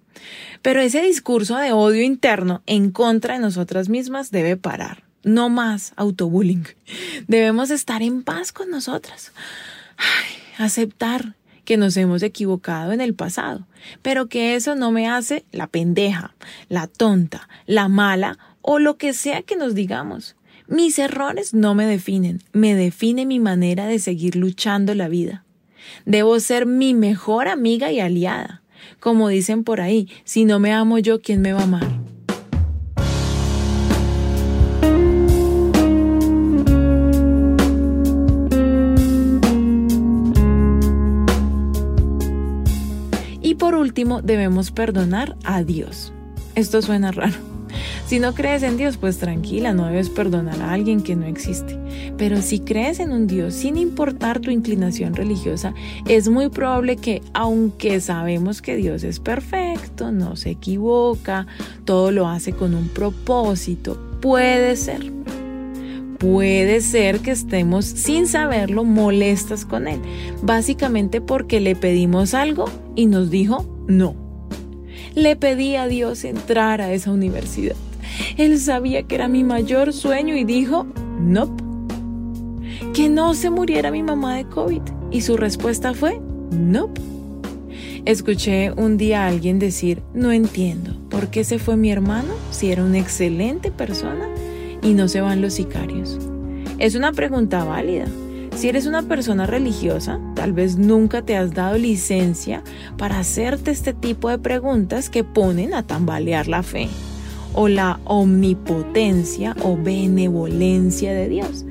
Pero 0.62 0.80
ese 0.80 1.02
discurso 1.02 1.56
de 1.56 1.72
odio 1.72 2.02
interno 2.02 2.62
en 2.66 2.90
contra 2.90 3.34
de 3.34 3.40
nosotras 3.40 3.88
mismas 3.88 4.30
debe 4.30 4.56
parar. 4.56 5.04
No 5.24 5.48
más 5.48 5.92
autobullying. 5.96 6.64
Debemos 7.26 7.70
estar 7.70 8.02
en 8.02 8.22
paz 8.22 8.52
con 8.52 8.70
nosotras. 8.70 9.32
aceptar 10.58 11.34
que 11.64 11.76
nos 11.76 11.96
hemos 11.98 12.22
equivocado 12.22 12.92
en 12.92 13.02
el 13.02 13.14
pasado, 13.14 13.66
pero 14.00 14.26
que 14.26 14.54
eso 14.54 14.74
no 14.74 14.90
me 14.90 15.06
hace 15.06 15.44
la 15.52 15.66
pendeja, 15.66 16.34
la 16.70 16.86
tonta, 16.86 17.46
la 17.66 17.88
mala 17.88 18.38
o 18.62 18.78
lo 18.78 18.96
que 18.96 19.12
sea 19.12 19.42
que 19.42 19.54
nos 19.54 19.74
digamos. 19.74 20.34
Mis 20.66 20.98
errores 20.98 21.52
no 21.52 21.74
me 21.74 21.86
definen, 21.86 22.42
me 22.52 22.74
define 22.74 23.26
mi 23.26 23.38
manera 23.38 23.86
de 23.86 23.98
seguir 23.98 24.34
luchando 24.34 24.94
la 24.94 25.08
vida. 25.08 25.44
Debo 26.06 26.40
ser 26.40 26.66
mi 26.66 26.94
mejor 26.94 27.48
amiga 27.48 27.92
y 27.92 28.00
aliada. 28.00 28.62
Como 29.00 29.28
dicen 29.28 29.64
por 29.64 29.80
ahí, 29.80 30.08
si 30.24 30.44
no 30.44 30.58
me 30.58 30.72
amo 30.72 30.98
yo, 30.98 31.20
¿quién 31.20 31.40
me 31.40 31.52
va 31.52 31.60
a 31.60 31.64
amar? 31.64 31.88
Y 43.40 43.54
por 43.54 43.74
último, 43.74 44.22
debemos 44.22 44.70
perdonar 44.70 45.36
a 45.44 45.62
Dios. 45.62 46.12
Esto 46.54 46.82
suena 46.82 47.12
raro. 47.12 47.57
Si 48.06 48.18
no 48.18 48.34
crees 48.34 48.62
en 48.62 48.76
Dios, 48.76 48.96
pues 48.96 49.18
tranquila, 49.18 49.72
no 49.72 49.86
debes 49.86 50.10
perdonar 50.10 50.60
a 50.62 50.72
alguien 50.72 51.02
que 51.02 51.16
no 51.16 51.26
existe. 51.26 51.78
Pero 52.16 52.42
si 52.42 52.60
crees 52.60 53.00
en 53.00 53.12
un 53.12 53.26
Dios, 53.26 53.54
sin 53.54 53.76
importar 53.76 54.40
tu 54.40 54.50
inclinación 54.50 55.14
religiosa, 55.14 55.74
es 56.06 56.28
muy 56.28 56.48
probable 56.48 56.96
que, 56.96 57.22
aunque 57.34 58.00
sabemos 58.00 58.62
que 58.62 58.76
Dios 58.76 59.04
es 59.04 59.20
perfecto, 59.20 60.12
no 60.12 60.36
se 60.36 60.50
equivoca, 60.50 61.46
todo 61.84 62.10
lo 62.10 62.28
hace 62.28 62.52
con 62.52 62.74
un 62.74 62.88
propósito, 62.88 63.98
puede 64.20 64.76
ser. 64.76 65.12
Puede 66.18 66.80
ser 66.80 67.20
que 67.20 67.30
estemos 67.30 67.84
sin 67.84 68.26
saberlo 68.26 68.82
molestas 68.82 69.64
con 69.64 69.86
Él, 69.86 70.00
básicamente 70.42 71.20
porque 71.20 71.60
le 71.60 71.76
pedimos 71.76 72.34
algo 72.34 72.64
y 72.96 73.06
nos 73.06 73.30
dijo 73.30 73.64
no. 73.86 74.27
Le 75.14 75.36
pedí 75.36 75.76
a 75.76 75.86
Dios 75.86 76.24
entrar 76.24 76.80
a 76.80 76.92
esa 76.92 77.10
universidad. 77.10 77.76
Él 78.36 78.58
sabía 78.58 79.02
que 79.02 79.14
era 79.14 79.28
mi 79.28 79.44
mayor 79.44 79.92
sueño 79.92 80.36
y 80.36 80.44
dijo, 80.44 80.86
no. 81.20 81.56
que 82.94 83.08
no 83.08 83.34
se 83.34 83.50
muriera 83.50 83.90
mi 83.90 84.02
mamá 84.02 84.36
de 84.36 84.44
COVID. 84.44 84.82
Y 85.10 85.22
su 85.22 85.36
respuesta 85.36 85.94
fue, 85.94 86.20
no. 86.50 86.90
Escuché 88.04 88.72
un 88.72 88.96
día 88.96 89.24
a 89.24 89.28
alguien 89.28 89.58
decir, 89.58 90.02
no 90.14 90.32
entiendo, 90.32 90.94
¿por 91.10 91.28
qué 91.28 91.44
se 91.44 91.58
fue 91.58 91.76
mi 91.76 91.90
hermano 91.90 92.32
si 92.50 92.70
era 92.70 92.84
una 92.84 92.98
excelente 92.98 93.70
persona 93.70 94.28
y 94.82 94.94
no 94.94 95.08
se 95.08 95.20
van 95.20 95.42
los 95.42 95.54
sicarios? 95.54 96.18
Es 96.78 96.94
una 96.94 97.12
pregunta 97.12 97.64
válida. 97.64 98.06
Si 98.58 98.68
eres 98.68 98.86
una 98.86 99.02
persona 99.02 99.46
religiosa, 99.46 100.18
tal 100.34 100.52
vez 100.52 100.78
nunca 100.78 101.22
te 101.22 101.36
has 101.36 101.54
dado 101.54 101.78
licencia 101.78 102.64
para 102.96 103.20
hacerte 103.20 103.70
este 103.70 103.94
tipo 103.94 104.30
de 104.30 104.38
preguntas 104.38 105.10
que 105.10 105.22
ponen 105.22 105.74
a 105.74 105.84
tambalear 105.84 106.48
la 106.48 106.64
fe 106.64 106.88
o 107.54 107.68
la 107.68 108.00
omnipotencia 108.02 109.54
o 109.62 109.76
benevolencia 109.76 111.14
de 111.14 111.28
Dios. 111.28 111.64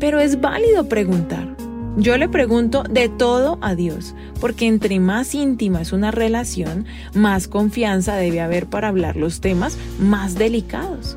Pero 0.00 0.18
es 0.18 0.40
válido 0.40 0.88
preguntar. 0.88 1.56
Yo 1.96 2.16
le 2.16 2.28
pregunto 2.28 2.82
de 2.90 3.08
todo 3.08 3.58
a 3.60 3.76
Dios, 3.76 4.16
porque 4.40 4.66
entre 4.66 4.98
más 4.98 5.36
íntima 5.36 5.80
es 5.80 5.92
una 5.92 6.10
relación, 6.10 6.86
más 7.14 7.46
confianza 7.46 8.16
debe 8.16 8.40
haber 8.40 8.66
para 8.66 8.88
hablar 8.88 9.14
los 9.14 9.40
temas 9.40 9.78
más 10.00 10.34
delicados. 10.34 11.16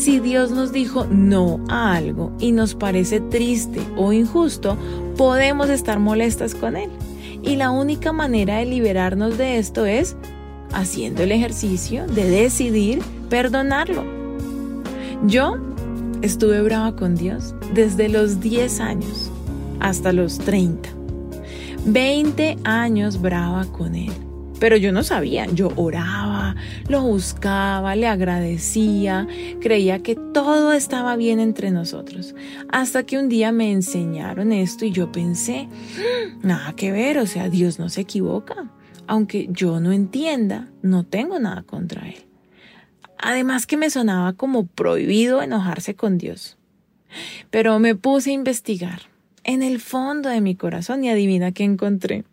Si 0.00 0.18
Dios 0.18 0.50
nos 0.50 0.72
dijo 0.72 1.04
no 1.04 1.60
a 1.68 1.92
algo 1.94 2.32
y 2.40 2.52
nos 2.52 2.74
parece 2.74 3.20
triste 3.20 3.82
o 3.98 4.14
injusto, 4.14 4.78
podemos 5.18 5.68
estar 5.68 5.98
molestas 5.98 6.54
con 6.54 6.74
Él. 6.74 6.88
Y 7.42 7.56
la 7.56 7.70
única 7.70 8.10
manera 8.10 8.56
de 8.56 8.64
liberarnos 8.64 9.36
de 9.36 9.58
esto 9.58 9.84
es 9.84 10.16
haciendo 10.72 11.22
el 11.22 11.32
ejercicio 11.32 12.06
de 12.06 12.30
decidir 12.30 13.02
perdonarlo. 13.28 14.02
Yo 15.26 15.58
estuve 16.22 16.62
brava 16.62 16.96
con 16.96 17.14
Dios 17.14 17.54
desde 17.74 18.08
los 18.08 18.40
10 18.40 18.80
años 18.80 19.30
hasta 19.80 20.14
los 20.14 20.38
30. 20.38 20.88
20 21.84 22.56
años 22.64 23.20
brava 23.20 23.66
con 23.66 23.94
Él. 23.94 24.29
Pero 24.60 24.76
yo 24.76 24.92
no 24.92 25.02
sabía, 25.02 25.46
yo 25.46 25.72
oraba, 25.76 26.54
lo 26.86 27.02
buscaba, 27.02 27.96
le 27.96 28.06
agradecía, 28.06 29.26
creía 29.60 30.02
que 30.02 30.14
todo 30.14 30.74
estaba 30.74 31.16
bien 31.16 31.40
entre 31.40 31.70
nosotros. 31.70 32.34
Hasta 32.70 33.04
que 33.04 33.18
un 33.18 33.30
día 33.30 33.52
me 33.52 33.72
enseñaron 33.72 34.52
esto 34.52 34.84
y 34.84 34.92
yo 34.92 35.10
pensé, 35.10 35.66
mm, 35.66 36.46
nada 36.46 36.74
que 36.76 36.92
ver, 36.92 37.18
o 37.18 37.26
sea, 37.26 37.48
Dios 37.48 37.78
no 37.78 37.88
se 37.88 38.02
equivoca. 38.02 38.70
Aunque 39.06 39.48
yo 39.50 39.80
no 39.80 39.92
entienda, 39.92 40.68
no 40.82 41.04
tengo 41.04 41.38
nada 41.38 41.62
contra 41.62 42.06
Él. 42.06 42.26
Además 43.16 43.66
que 43.66 43.78
me 43.78 43.88
sonaba 43.88 44.34
como 44.34 44.66
prohibido 44.66 45.42
enojarse 45.42 45.94
con 45.94 46.18
Dios. 46.18 46.58
Pero 47.50 47.78
me 47.78 47.94
puse 47.94 48.30
a 48.30 48.34
investigar 48.34 49.00
en 49.42 49.62
el 49.62 49.80
fondo 49.80 50.28
de 50.28 50.40
mi 50.40 50.54
corazón 50.54 51.02
y 51.02 51.10
adivina 51.10 51.52
qué 51.52 51.64
encontré. 51.64 52.24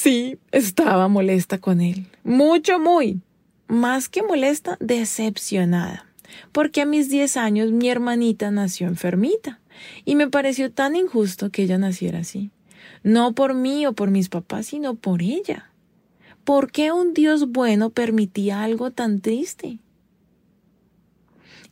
Sí, 0.00 0.38
estaba 0.52 1.08
molesta 1.08 1.58
con 1.58 1.80
él. 1.80 2.06
Mucho, 2.22 2.78
muy. 2.78 3.20
Más 3.66 4.08
que 4.08 4.22
molesta, 4.22 4.76
decepcionada. 4.78 6.06
Porque 6.52 6.82
a 6.82 6.86
mis 6.86 7.10
10 7.10 7.36
años 7.36 7.72
mi 7.72 7.88
hermanita 7.88 8.52
nació 8.52 8.86
enfermita. 8.86 9.58
Y 10.04 10.14
me 10.14 10.28
pareció 10.28 10.70
tan 10.70 10.94
injusto 10.94 11.50
que 11.50 11.64
ella 11.64 11.78
naciera 11.78 12.20
así. 12.20 12.52
No 13.02 13.34
por 13.34 13.54
mí 13.54 13.86
o 13.86 13.92
por 13.92 14.12
mis 14.12 14.28
papás, 14.28 14.66
sino 14.66 14.94
por 14.94 15.20
ella. 15.20 15.72
¿Por 16.44 16.70
qué 16.70 16.92
un 16.92 17.12
Dios 17.12 17.50
bueno 17.50 17.90
permitía 17.90 18.62
algo 18.62 18.92
tan 18.92 19.20
triste? 19.20 19.80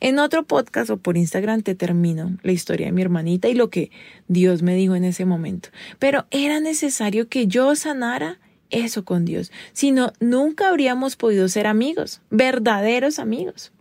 En 0.01 0.19
otro 0.19 0.45
podcast 0.45 0.91
o 0.91 0.99
por 0.99 1.17
Instagram 1.17 1.63
te 1.63 1.75
termino 1.75 2.37
la 2.43 2.53
historia 2.53 2.87
de 2.87 2.93
mi 2.93 3.03
hermanita 3.03 3.49
y 3.49 3.55
lo 3.55 3.71
que 3.71 3.91
Dios 4.29 4.63
me 4.63 4.75
dijo 4.75 4.95
en 4.95 5.05
ese 5.05 5.25
momento. 5.25 5.71
Pero 5.99 6.27
era 6.31 6.61
necesario 6.61 7.29
que 7.29 7.47
yo 7.47 7.75
sanara 7.77 8.39
eso 8.71 9.05
con 9.05 9.25
Dios, 9.25 9.53
si 9.73 9.93
no, 9.93 10.13
nunca 10.21 10.69
habríamos 10.69 11.17
podido 11.17 11.49
ser 11.49 11.67
amigos, 11.67 12.21
verdaderos 12.31 13.19
amigos. 13.19 13.73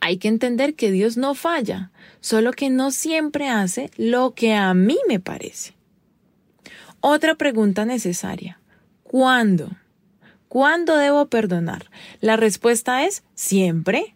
Hay 0.00 0.18
que 0.18 0.28
entender 0.28 0.74
que 0.74 0.90
Dios 0.90 1.16
no 1.16 1.34
falla, 1.34 1.92
solo 2.20 2.52
que 2.52 2.70
no 2.70 2.90
siempre 2.90 3.48
hace 3.48 3.90
lo 3.96 4.34
que 4.34 4.54
a 4.54 4.74
mí 4.74 4.98
me 5.08 5.20
parece. 5.20 5.74
Otra 7.00 7.36
pregunta 7.36 7.84
necesaria. 7.84 8.60
¿Cuándo? 9.02 9.70
¿Cuándo 10.48 10.96
debo 10.96 11.26
perdonar? 11.26 11.90
La 12.20 12.36
respuesta 12.36 13.04
es 13.04 13.22
siempre 13.34 14.14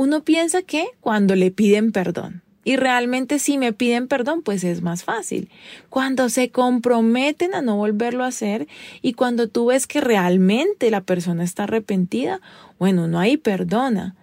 uno 0.00 0.24
piensa 0.24 0.62
que 0.62 0.86
cuando 1.02 1.36
le 1.36 1.50
piden 1.50 1.92
perdón. 1.92 2.40
Y 2.64 2.76
realmente 2.76 3.38
si 3.38 3.58
me 3.58 3.74
piden 3.74 4.08
perdón, 4.08 4.40
pues 4.40 4.64
es 4.64 4.80
más 4.80 5.04
fácil. 5.04 5.50
Cuando 5.90 6.30
se 6.30 6.50
comprometen 6.50 7.54
a 7.54 7.60
no 7.60 7.76
volverlo 7.76 8.24
a 8.24 8.28
hacer 8.28 8.66
y 9.02 9.12
cuando 9.12 9.48
tú 9.48 9.66
ves 9.66 9.86
que 9.86 10.00
realmente 10.00 10.90
la 10.90 11.02
persona 11.02 11.44
está 11.44 11.64
arrepentida, 11.64 12.40
bueno, 12.78 13.08
no 13.08 13.18
hay 13.18 13.36
perdona. 13.36 14.16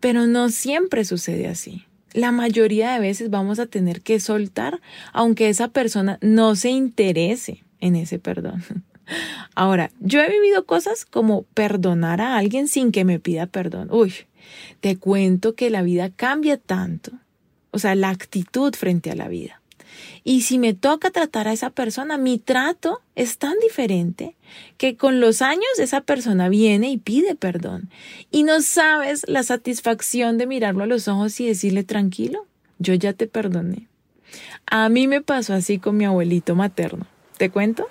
Pero 0.00 0.26
no 0.26 0.50
siempre 0.50 1.06
sucede 1.06 1.48
así. 1.48 1.86
La 2.12 2.30
mayoría 2.30 2.92
de 2.92 3.00
veces 3.00 3.30
vamos 3.30 3.58
a 3.58 3.64
tener 3.64 4.02
que 4.02 4.20
soltar 4.20 4.82
aunque 5.14 5.48
esa 5.48 5.68
persona 5.68 6.18
no 6.20 6.56
se 6.56 6.68
interese 6.68 7.64
en 7.80 7.96
ese 7.96 8.18
perdón. 8.18 8.62
Ahora, 9.54 9.90
yo 9.98 10.20
he 10.20 10.28
vivido 10.28 10.66
cosas 10.66 11.06
como 11.06 11.44
perdonar 11.54 12.20
a 12.20 12.36
alguien 12.36 12.68
sin 12.68 12.92
que 12.92 13.06
me 13.06 13.18
pida 13.18 13.46
perdón. 13.46 13.88
Uy, 13.90 14.12
te 14.80 14.96
cuento 14.96 15.54
que 15.54 15.70
la 15.70 15.82
vida 15.82 16.10
cambia 16.10 16.56
tanto, 16.56 17.12
o 17.70 17.78
sea, 17.78 17.94
la 17.94 18.10
actitud 18.10 18.74
frente 18.74 19.10
a 19.10 19.16
la 19.16 19.28
vida. 19.28 19.62
Y 20.24 20.42
si 20.42 20.58
me 20.58 20.72
toca 20.72 21.10
tratar 21.10 21.48
a 21.48 21.52
esa 21.52 21.70
persona, 21.70 22.16
mi 22.16 22.38
trato 22.38 23.00
es 23.16 23.38
tan 23.38 23.54
diferente 23.60 24.36
que 24.76 24.96
con 24.96 25.20
los 25.20 25.42
años 25.42 25.78
esa 25.78 26.00
persona 26.00 26.48
viene 26.48 26.90
y 26.90 26.98
pide 26.98 27.34
perdón. 27.34 27.90
Y 28.30 28.44
no 28.44 28.60
sabes 28.60 29.24
la 29.26 29.42
satisfacción 29.42 30.38
de 30.38 30.46
mirarlo 30.46 30.84
a 30.84 30.86
los 30.86 31.08
ojos 31.08 31.40
y 31.40 31.46
decirle 31.46 31.82
tranquilo, 31.84 32.46
yo 32.78 32.94
ya 32.94 33.12
te 33.12 33.26
perdoné. 33.26 33.88
A 34.66 34.88
mí 34.88 35.08
me 35.08 35.20
pasó 35.20 35.54
así 35.54 35.78
con 35.78 35.96
mi 35.96 36.04
abuelito 36.04 36.54
materno. 36.54 37.06
¿Te 37.36 37.50
cuento? 37.50 37.88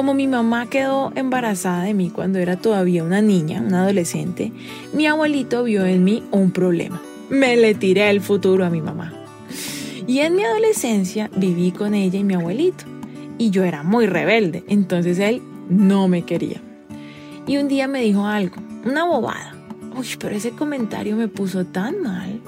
Como 0.00 0.14
mi 0.14 0.26
mamá 0.26 0.64
quedó 0.64 1.12
embarazada 1.14 1.82
de 1.82 1.92
mí 1.92 2.08
cuando 2.08 2.38
era 2.38 2.56
todavía 2.56 3.04
una 3.04 3.20
niña, 3.20 3.60
una 3.60 3.82
adolescente, 3.82 4.50
mi 4.94 5.06
abuelito 5.06 5.62
vio 5.62 5.84
en 5.84 6.04
mí 6.04 6.22
un 6.30 6.52
problema. 6.52 7.02
Me 7.28 7.54
le 7.58 7.74
tiré 7.74 8.08
el 8.08 8.22
futuro 8.22 8.64
a 8.64 8.70
mi 8.70 8.80
mamá. 8.80 9.12
Y 10.06 10.20
en 10.20 10.36
mi 10.36 10.42
adolescencia 10.42 11.30
viví 11.36 11.70
con 11.70 11.92
ella 11.92 12.18
y 12.18 12.24
mi 12.24 12.32
abuelito. 12.32 12.86
Y 13.36 13.50
yo 13.50 13.62
era 13.62 13.82
muy 13.82 14.06
rebelde, 14.06 14.64
entonces 14.68 15.18
él 15.18 15.42
no 15.68 16.08
me 16.08 16.22
quería. 16.22 16.62
Y 17.46 17.58
un 17.58 17.68
día 17.68 17.86
me 17.86 18.00
dijo 18.00 18.24
algo, 18.24 18.56
una 18.86 19.04
bobada. 19.04 19.54
Uy, 19.94 20.06
pero 20.18 20.34
ese 20.34 20.52
comentario 20.52 21.14
me 21.14 21.28
puso 21.28 21.66
tan 21.66 22.00
mal. 22.00 22.40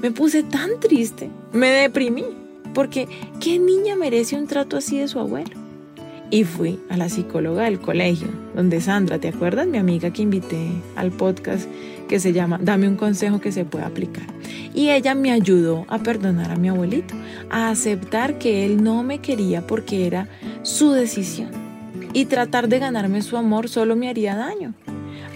Me 0.00 0.12
puse 0.12 0.44
tan 0.44 0.78
triste. 0.78 1.30
Me 1.52 1.66
deprimí. 1.66 2.26
Porque, 2.74 3.08
¿qué 3.40 3.58
niña 3.58 3.96
merece 3.96 4.36
un 4.36 4.46
trato 4.46 4.76
así 4.76 5.00
de 5.00 5.08
su 5.08 5.18
abuelo? 5.18 5.65
Y 6.30 6.44
fui 6.44 6.78
a 6.88 6.96
la 6.96 7.08
psicóloga 7.08 7.64
del 7.64 7.80
colegio, 7.80 8.28
donde 8.54 8.80
Sandra, 8.80 9.18
¿te 9.18 9.28
acuerdas? 9.28 9.66
Mi 9.66 9.78
amiga 9.78 10.10
que 10.10 10.22
invité 10.22 10.68
al 10.96 11.12
podcast 11.12 11.68
que 12.08 12.20
se 12.20 12.32
llama 12.32 12.58
Dame 12.60 12.88
un 12.88 12.96
consejo 12.96 13.40
que 13.40 13.52
se 13.52 13.64
pueda 13.64 13.86
aplicar. 13.86 14.26
Y 14.74 14.90
ella 14.90 15.14
me 15.14 15.32
ayudó 15.32 15.86
a 15.88 15.98
perdonar 15.98 16.50
a 16.50 16.56
mi 16.56 16.68
abuelito, 16.68 17.14
a 17.50 17.70
aceptar 17.70 18.38
que 18.38 18.64
él 18.64 18.82
no 18.82 19.02
me 19.02 19.18
quería 19.18 19.66
porque 19.66 20.06
era 20.06 20.28
su 20.62 20.92
decisión. 20.92 21.50
Y 22.12 22.26
tratar 22.26 22.68
de 22.68 22.78
ganarme 22.78 23.22
su 23.22 23.36
amor 23.36 23.68
solo 23.68 23.96
me 23.96 24.08
haría 24.08 24.36
daño. 24.36 24.74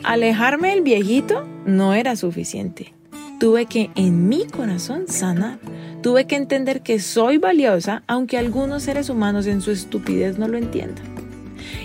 Alejarme 0.02 0.70
del 0.70 0.82
viejito 0.82 1.46
no 1.66 1.94
era 1.94 2.16
suficiente. 2.16 2.94
Tuve 3.38 3.66
que 3.66 3.90
en 3.94 4.28
mi 4.28 4.46
corazón 4.46 5.08
sanar 5.08 5.58
Tuve 6.02 6.26
que 6.26 6.36
entender 6.36 6.80
que 6.80 6.98
soy 6.98 7.36
valiosa, 7.36 8.02
aunque 8.06 8.38
algunos 8.38 8.84
seres 8.84 9.10
humanos 9.10 9.46
en 9.46 9.60
su 9.60 9.70
estupidez 9.70 10.38
no 10.38 10.48
lo 10.48 10.56
entiendan. 10.56 11.04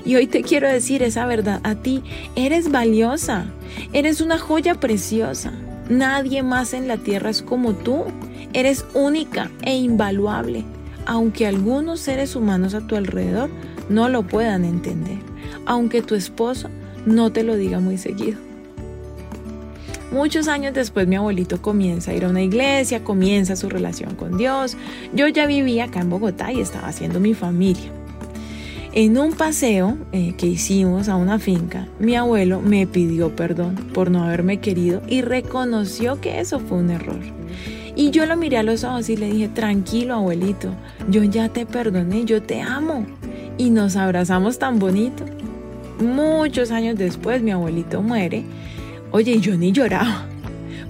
Y 0.05 0.15
hoy 0.15 0.27
te 0.27 0.41
quiero 0.41 0.69
decir 0.69 1.03
esa 1.03 1.25
verdad 1.25 1.59
a 1.63 1.75
ti. 1.75 2.01
Eres 2.35 2.71
valiosa. 2.71 3.45
Eres 3.91 4.21
una 4.21 4.37
joya 4.37 4.75
preciosa. 4.75 5.51
Nadie 5.89 6.43
más 6.43 6.73
en 6.73 6.87
la 6.87 6.97
tierra 6.97 7.29
es 7.29 7.41
como 7.41 7.73
tú. 7.73 8.05
Eres 8.53 8.85
única 8.93 9.51
e 9.63 9.75
invaluable, 9.75 10.63
aunque 11.05 11.45
algunos 11.45 11.99
seres 11.99 12.37
humanos 12.37 12.73
a 12.73 12.87
tu 12.87 12.95
alrededor 12.95 13.49
no 13.89 14.07
lo 14.07 14.23
puedan 14.23 14.63
entender, 14.63 15.19
aunque 15.65 16.01
tu 16.01 16.15
esposo 16.15 16.69
no 17.05 17.33
te 17.33 17.43
lo 17.43 17.57
diga 17.57 17.81
muy 17.81 17.97
seguido. 17.97 18.44
Muchos 20.11 20.47
años 20.47 20.73
después 20.73 21.07
mi 21.07 21.15
abuelito 21.15 21.61
comienza 21.61 22.11
a 22.11 22.13
ir 22.13 22.25
a 22.25 22.29
una 22.29 22.41
iglesia, 22.41 23.03
comienza 23.03 23.55
su 23.55 23.69
relación 23.69 24.15
con 24.15 24.37
Dios. 24.37 24.77
Yo 25.13 25.27
ya 25.27 25.45
vivía 25.45 25.85
acá 25.85 26.01
en 26.01 26.09
Bogotá 26.09 26.51
y 26.51 26.61
estaba 26.61 26.87
haciendo 26.87 27.19
mi 27.19 27.33
familia. 27.33 27.91
En 28.93 29.17
un 29.17 29.33
paseo 29.33 29.97
eh, 30.13 30.35
que 30.37 30.47
hicimos 30.47 31.09
a 31.09 31.17
una 31.17 31.37
finca, 31.37 31.87
mi 31.99 32.15
abuelo 32.15 32.61
me 32.61 32.87
pidió 32.87 33.35
perdón 33.35 33.75
por 33.93 34.09
no 34.09 34.23
haberme 34.23 34.61
querido 34.61 35.01
y 35.07 35.21
reconoció 35.21 36.21
que 36.21 36.39
eso 36.39 36.59
fue 36.59 36.77
un 36.77 36.91
error. 36.91 37.19
Y 37.97 38.11
yo 38.11 38.25
lo 38.25 38.37
miré 38.37 38.57
a 38.57 38.63
los 38.63 38.83
ojos 38.85 39.09
y 39.09 39.17
le 39.17 39.31
dije, 39.31 39.49
tranquilo 39.49 40.13
abuelito, 40.13 40.69
yo 41.09 41.23
ya 41.23 41.49
te 41.49 41.65
perdoné, 41.65 42.25
yo 42.25 42.41
te 42.41 42.61
amo. 42.61 43.05
Y 43.57 43.69
nos 43.69 43.95
abrazamos 43.95 44.59
tan 44.59 44.79
bonito. 44.79 45.25
Muchos 45.99 46.71
años 46.71 46.97
después 46.97 47.41
mi 47.41 47.51
abuelito 47.51 48.01
muere. 48.01 48.43
Oye, 49.11 49.39
yo 49.39 49.57
ni 49.57 49.71
lloraba, 49.71 50.25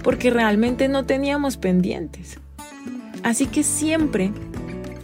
porque 0.02 0.30
realmente 0.30 0.88
no 0.88 1.04
teníamos 1.04 1.56
pendientes. 1.56 2.38
Así 3.22 3.46
que 3.46 3.62
siempre 3.62 4.32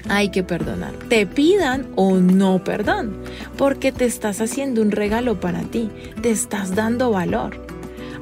hay 0.08 0.30
que 0.30 0.42
perdonar, 0.42 0.92
te 1.08 1.26
pidan 1.26 1.86
o 1.96 2.16
no 2.16 2.62
perdón, 2.64 3.16
porque 3.56 3.92
te 3.92 4.04
estás 4.04 4.40
haciendo 4.40 4.82
un 4.82 4.90
regalo 4.90 5.40
para 5.40 5.60
ti, 5.62 5.90
te 6.20 6.30
estás 6.30 6.74
dando 6.74 7.10
valor. 7.10 7.66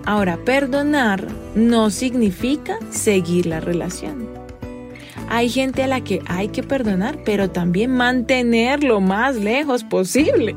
Ahora, 0.06 0.38
perdonar 0.44 1.26
no 1.54 1.90
significa 1.90 2.78
seguir 2.90 3.46
la 3.46 3.60
relación. 3.60 4.28
Hay 5.28 5.48
gente 5.48 5.84
a 5.84 5.86
la 5.86 6.00
que 6.00 6.22
hay 6.26 6.48
que 6.48 6.62
perdonar, 6.62 7.18
pero 7.24 7.50
también 7.50 7.92
mantener 7.92 8.82
lo 8.82 9.00
más 9.00 9.36
lejos 9.36 9.84
posible 9.84 10.56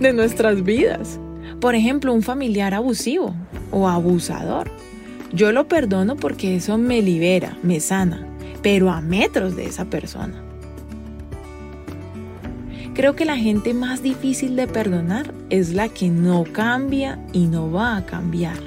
de 0.00 0.12
nuestras 0.12 0.62
vidas. 0.62 1.18
Por 1.60 1.74
ejemplo, 1.74 2.12
un 2.12 2.22
familiar 2.22 2.74
abusivo 2.74 3.34
o 3.72 3.88
abusador. 3.88 4.70
Yo 5.32 5.50
lo 5.50 5.66
perdono 5.66 6.14
porque 6.16 6.56
eso 6.56 6.78
me 6.78 7.02
libera, 7.02 7.58
me 7.62 7.80
sana, 7.80 8.26
pero 8.62 8.90
a 8.90 9.00
metros 9.00 9.56
de 9.56 9.66
esa 9.66 9.86
persona. 9.86 10.40
Creo 12.94 13.16
que 13.16 13.24
la 13.24 13.38
gente 13.38 13.72
más 13.72 14.02
difícil 14.02 14.54
de 14.54 14.66
perdonar 14.66 15.32
es 15.48 15.72
la 15.72 15.88
que 15.88 16.10
no 16.10 16.44
cambia 16.44 17.18
y 17.32 17.46
no 17.46 17.72
va 17.72 17.96
a 17.96 18.04
cambiar. 18.04 18.58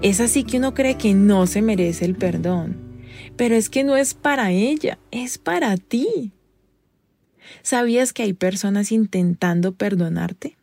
Es 0.00 0.20
así 0.20 0.44
que 0.44 0.58
uno 0.58 0.74
cree 0.74 0.96
que 0.96 1.12
no 1.12 1.48
se 1.48 1.60
merece 1.60 2.04
el 2.04 2.14
perdón, 2.14 2.76
pero 3.36 3.56
es 3.56 3.68
que 3.68 3.82
no 3.82 3.96
es 3.96 4.14
para 4.14 4.52
ella, 4.52 4.98
es 5.10 5.38
para 5.38 5.76
ti. 5.76 6.30
¿Sabías 7.62 8.12
que 8.12 8.22
hay 8.22 8.32
personas 8.32 8.92
intentando 8.92 9.72
perdonarte? 9.72 10.57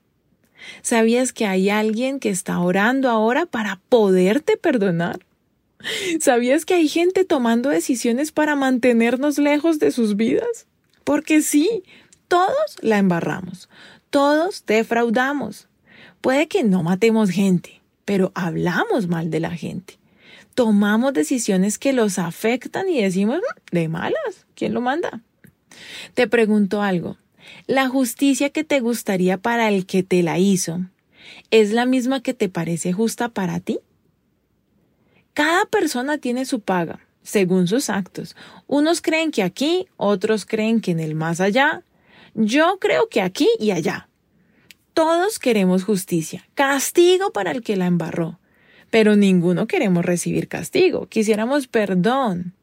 ¿Sabías 0.82 1.34
que 1.34 1.46
hay 1.46 1.70
alguien 1.70 2.20
que 2.20 2.30
está 2.30 2.60
orando 2.60 3.10
ahora 3.10 3.46
para 3.46 3.80
poderte 3.90 4.58
perdonar? 4.58 5.20
¿Sabías 6.20 6.66
que 6.66 6.74
hay 6.74 6.88
gente 6.88 7.26
tomando 7.26 7.70
decisiones 7.70 8.32
para 8.32 8.56
mantenernos 8.56 9.38
lejos 9.38 9.80
de 9.80 9.92
sus 9.92 10.16
vidas? 10.16 10.68
Porque 11.04 11.42
sí, 11.42 11.84
todos 12.28 12.78
la 12.82 12.98
embarramos, 12.98 13.70
todos 14.10 14.66
defraudamos. 14.66 15.68
Puede 16.22 16.48
que 16.48 16.64
no 16.64 16.82
matemos 16.82 17.30
gente, 17.30 17.82
pero 18.04 18.32
hablamos 18.34 19.08
mal 19.08 19.30
de 19.30 19.40
la 19.40 19.52
gente. 19.52 20.00
Tomamos 20.56 21.14
decisiones 21.14 21.78
que 21.78 21.94
los 21.94 22.18
afectan 22.18 22.90
y 22.90 23.02
decimos, 23.02 23.40
mm, 23.40 23.76
de 23.76 23.88
malas, 23.90 24.48
¿quién 24.56 24.74
lo 24.74 24.82
manda? 24.82 25.22
Te 26.14 26.28
pregunto 26.28 26.82
algo, 26.82 27.18
¿la 27.68 27.88
justicia 27.88 28.50
que 28.50 28.64
te 28.64 28.80
gustaría 28.80 29.38
para 29.38 29.70
el 29.70 29.86
que 29.86 30.04
te 30.04 30.24
la 30.24 30.40
hizo 30.40 30.82
es 31.52 31.72
la 31.72 31.86
misma 31.86 32.22
que 32.22 32.34
te 32.34 32.50
parece 32.50 32.94
justa 32.94 33.30
para 33.30 33.60
ti? 33.60 33.80
Cada 35.34 35.66
persona 35.66 36.18
tiene 36.18 36.46
su 36.46 36.62
paga, 36.62 37.06
según 37.22 37.68
sus 37.68 37.90
actos. 37.90 38.36
Unos 38.68 39.02
creen 39.02 39.32
que 39.32 39.44
aquí, 39.44 39.88
otros 39.98 40.46
creen 40.46 40.80
que 40.80 40.92
en 40.92 41.00
el 41.00 41.16
más 41.16 41.42
allá, 41.42 41.84
yo 42.34 42.78
creo 42.80 43.10
que 43.10 43.22
aquí 43.22 43.50
y 43.60 43.72
allá. 43.72 44.08
Todos 44.94 45.40
queremos 45.40 45.84
justicia, 45.84 46.48
castigo 46.54 47.32
para 47.34 47.52
el 47.52 47.62
que 47.64 47.76
la 47.76 47.86
embarró, 47.86 48.40
pero 48.90 49.18
ninguno 49.18 49.68
queremos 49.68 50.06
recibir 50.06 50.48
castigo, 50.48 51.08
quisiéramos 51.08 51.68
perdón. 51.68 52.54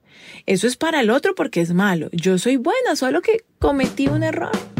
Eso 0.46 0.66
es 0.66 0.76
para 0.76 1.00
el 1.00 1.10
otro 1.10 1.34
porque 1.34 1.60
es 1.60 1.74
malo. 1.74 2.08
Yo 2.12 2.38
soy 2.38 2.56
buena, 2.56 2.96
solo 2.96 3.20
que 3.20 3.44
cometí 3.58 4.08
un 4.08 4.22
error. 4.22 4.71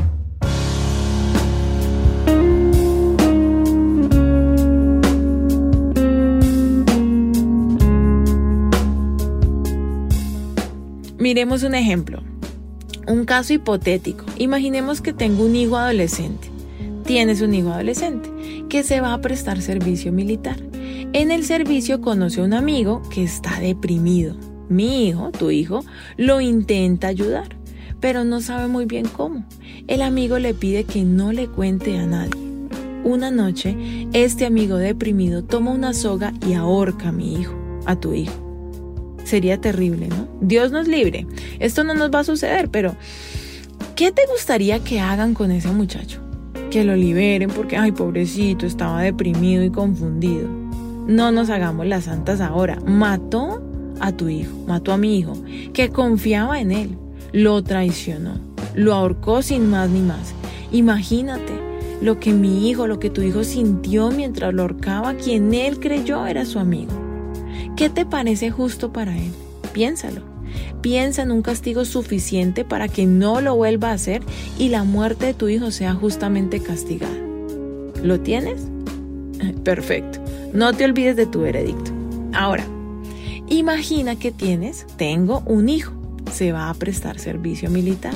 Miremos 11.23 11.63
un 11.63 11.77
ejemplo. 11.77 12.21
Un 13.07 13.27
caso 13.27 13.53
hipotético. 13.55 14.25
Imaginemos 14.39 15.01
que 15.01 15.13
tengo 15.13 15.45
un 15.45 15.55
hijo 15.55 15.77
adolescente. 15.77 16.49
Tienes 17.07 17.43
un 17.43 17.55
hijo 17.55 17.71
adolescente 17.71 18.29
que 18.69 18.83
se 18.83 19.01
va 19.01 19.13
a 19.13 19.21
prestar 19.21 19.63
servicio 19.63 20.11
militar. 20.11 20.57
En 21.13 21.31
el 21.31 21.45
servicio 21.45 22.01
conoce 22.01 22.41
a 22.41 22.45
un 22.45 22.55
amigo 22.55 23.03
que 23.09 23.23
está 23.23 23.61
deprimido. 23.61 24.35
Mi 24.69 25.07
hijo, 25.07 25.31
tu 25.31 25.53
hijo, 25.53 25.85
lo 26.17 26.41
intenta 26.41 27.07
ayudar, 27.07 27.57
pero 28.01 28.25
no 28.25 28.41
sabe 28.41 28.67
muy 28.67 28.87
bien 28.87 29.07
cómo. 29.07 29.47
El 29.87 30.03
amigo 30.03 30.41
le 30.41 30.55
pide 30.55 30.83
que 30.83 31.05
no 31.05 31.31
le 31.31 31.47
cuente 31.47 31.99
a 31.99 32.05
nadie. 32.05 32.43
Una 33.05 33.31
noche, 33.31 33.77
este 34.13 34.45
amigo 34.45 34.77
deprimido 34.77 35.45
toma 35.45 35.71
una 35.71 35.95
soga 35.95 36.35
y 36.45 36.55
ahorca 36.55 37.11
a 37.11 37.13
mi 37.13 37.35
hijo, 37.35 37.55
a 37.87 37.95
tu 37.95 38.13
hijo. 38.13 38.52
Sería 39.25 39.61
terrible, 39.61 40.09
¿no? 40.09 40.29
Dios 40.41 40.73
nos 40.73 40.89
libre. 40.89 41.27
Esto 41.59 41.85
no 41.85 41.95
nos 41.95 42.11
va 42.11 42.21
a 42.21 42.25
suceder, 42.25 42.69
pero 42.69 42.95
¿qué 43.95 44.13
te 44.13 44.23
gustaría 44.31 44.81
que 44.81 45.01
hagan 45.01 45.35
con 45.35 45.51
ese 45.51 45.69
muchacho? 45.69 46.21
Que 46.71 46.85
lo 46.85 46.97
liberen 46.97 47.51
porque, 47.51 47.77
ay, 47.77 47.93
pobrecito, 47.93 48.67
estaba 48.67 49.03
deprimido 49.03 49.63
y 49.63 49.71
confundido. 49.71 50.49
No 51.07 51.33
nos 51.33 51.51
hagamos 51.51 51.87
las 51.87 52.05
santas 52.05 52.41
ahora. 52.41 52.79
Mató 52.87 53.63
a 54.01 54.13
tu 54.13 54.29
hijo, 54.29 54.53
mató 54.67 54.93
a 54.93 54.99
mi 54.99 55.19
hijo, 55.19 55.35
que 55.73 55.91
confiaba 55.91 56.61
en 56.61 56.73
él. 56.73 56.99
Lo 57.33 57.63
traicionó, 57.63 58.35
lo 58.75 58.95
ahorcó 58.95 59.43
sin 59.43 59.71
más 59.71 59.89
ni 59.89 60.01
más. 60.01 60.35
Imagínate 60.71 61.53
lo 62.01 62.19
que 62.19 62.33
mi 62.33 62.69
hijo, 62.69 62.87
lo 62.87 62.99
que 62.99 63.11
tu 63.11 63.23
hijo 63.23 63.45
sintió 63.45 64.11
mientras 64.11 64.53
lo 64.53 64.63
ahorcaba, 64.63 65.15
quien 65.15 65.55
él 65.55 65.79
creyó 65.79 66.27
era 66.27 66.45
su 66.45 66.59
amigo. 66.59 67.02
¿Qué 67.77 67.89
te 67.89 68.05
parece 68.05 68.51
justo 68.51 68.93
para 68.93 69.17
él? 69.17 69.33
Piénsalo. 69.73 70.23
Piensa 70.83 71.23
en 71.23 71.31
un 71.31 71.43
castigo 71.43 71.85
suficiente 71.85 72.65
para 72.65 72.89
que 72.89 73.07
no 73.07 73.41
lo 73.41 73.57
vuelva 73.57 73.91
a 73.91 73.95
hacer 73.95 74.23
y 74.59 74.69
la 74.69 74.85
muerte 74.85 75.27
de 75.27 75.35
tu 75.35 75.49
hijo 75.49 75.71
sea 75.71 75.95
justamente 75.95 76.61
castigada. 76.61 77.17
¿Lo 78.03 78.21
tienes? 78.21 78.63
Perfecto. 79.65 80.19
No 80.53 80.73
te 80.73 80.85
olvides 80.85 81.17
de 81.17 81.27
tu 81.27 81.41
veredicto. 81.41 81.93
Ahora, 82.35 82.65
imagina 83.49 84.17
que 84.17 84.33
tienes, 84.33 84.87
tengo 84.97 85.43
un 85.47 85.69
hijo, 85.69 85.93
se 86.31 86.53
va 86.53 86.69
a 86.69 86.75
prestar 86.75 87.19
servicio 87.19 87.71
militar. 87.71 88.15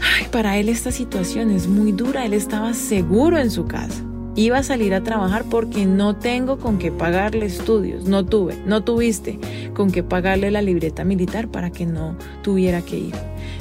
Ay, 0.00 0.26
para 0.30 0.58
él 0.58 0.68
esta 0.68 0.90
situación 0.90 1.50
es 1.50 1.66
muy 1.66 1.92
dura, 1.92 2.26
él 2.26 2.34
estaba 2.34 2.74
seguro 2.74 3.38
en 3.38 3.50
su 3.50 3.66
casa. 3.66 4.05
Iba 4.38 4.58
a 4.58 4.62
salir 4.62 4.92
a 4.92 5.02
trabajar 5.02 5.46
porque 5.48 5.86
no 5.86 6.14
tengo 6.14 6.58
con 6.58 6.76
qué 6.76 6.92
pagarle 6.92 7.46
estudios. 7.46 8.04
No 8.04 8.26
tuve, 8.26 8.54
no 8.66 8.84
tuviste 8.84 9.38
con 9.72 9.90
qué 9.90 10.02
pagarle 10.02 10.50
la 10.50 10.60
libreta 10.60 11.04
militar 11.04 11.48
para 11.48 11.70
que 11.70 11.86
no 11.86 12.16
tuviera 12.42 12.82
que 12.82 12.98
ir. 12.98 13.14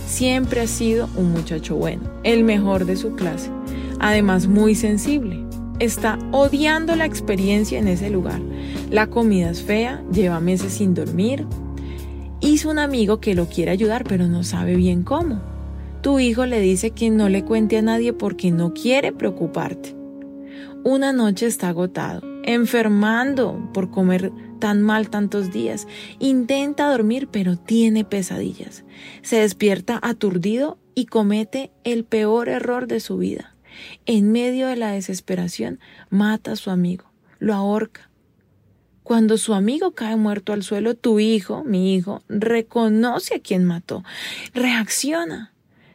Siempre 0.05 0.59
ha 0.59 0.67
sido 0.67 1.07
un 1.15 1.31
muchacho 1.31 1.77
bueno, 1.77 2.03
el 2.23 2.43
mejor 2.43 2.85
de 2.85 2.97
su 2.97 3.15
clase. 3.15 3.49
Además, 4.01 4.47
muy 4.47 4.75
sensible. 4.75 5.45
Está 5.79 6.19
odiando 6.33 6.97
la 6.97 7.05
experiencia 7.05 7.79
en 7.79 7.87
ese 7.87 8.09
lugar. 8.09 8.41
La 8.91 9.07
comida 9.07 9.51
es 9.51 9.61
fea, 9.61 10.03
lleva 10.11 10.41
meses 10.41 10.73
sin 10.73 10.93
dormir. 10.93 11.45
Hizo 12.41 12.69
un 12.69 12.79
amigo 12.79 13.21
que 13.21 13.33
lo 13.33 13.47
quiere 13.47 13.71
ayudar, 13.71 14.03
pero 14.03 14.27
no 14.27 14.43
sabe 14.43 14.75
bien 14.75 15.03
cómo. 15.03 15.41
Tu 16.01 16.19
hijo 16.19 16.45
le 16.45 16.59
dice 16.59 16.91
que 16.91 17.09
no 17.09 17.29
le 17.29 17.45
cuente 17.45 17.77
a 17.77 17.81
nadie 17.81 18.11
porque 18.11 18.51
no 18.51 18.73
quiere 18.73 19.13
preocuparte. 19.13 19.95
Una 20.87 21.13
noche 21.13 21.47
está 21.47 21.69
agotado, 21.69 22.21
enfermando 22.43 23.71
por 23.73 23.89
comer 23.89 24.31
tan 24.59 24.83
mal 24.83 25.09
tantos 25.09 25.51
días. 25.51 25.87
Intenta 26.19 26.91
dormir 26.91 27.27
pero 27.31 27.57
tiene 27.57 28.05
pesadillas. 28.05 28.83
Se 29.23 29.37
despierta 29.37 29.99
aturdido 30.03 30.77
y 30.93 31.07
comete 31.07 31.71
el 31.85 32.03
peor 32.03 32.49
error 32.49 32.85
de 32.85 32.99
su 32.99 33.17
vida. 33.17 33.55
En 34.05 34.31
medio 34.31 34.67
de 34.67 34.75
la 34.75 34.91
desesperación 34.91 35.79
mata 36.11 36.51
a 36.51 36.55
su 36.55 36.69
amigo, 36.69 37.05
lo 37.39 37.55
ahorca. 37.55 38.11
Cuando 39.01 39.39
su 39.39 39.55
amigo 39.55 39.95
cae 39.95 40.17
muerto 40.17 40.53
al 40.53 40.61
suelo, 40.61 40.93
tu 40.93 41.19
hijo, 41.19 41.63
mi 41.63 41.95
hijo, 41.95 42.21
reconoce 42.29 43.33
a 43.33 43.39
quien 43.39 43.63
mató, 43.63 44.03
reacciona. 44.53 45.51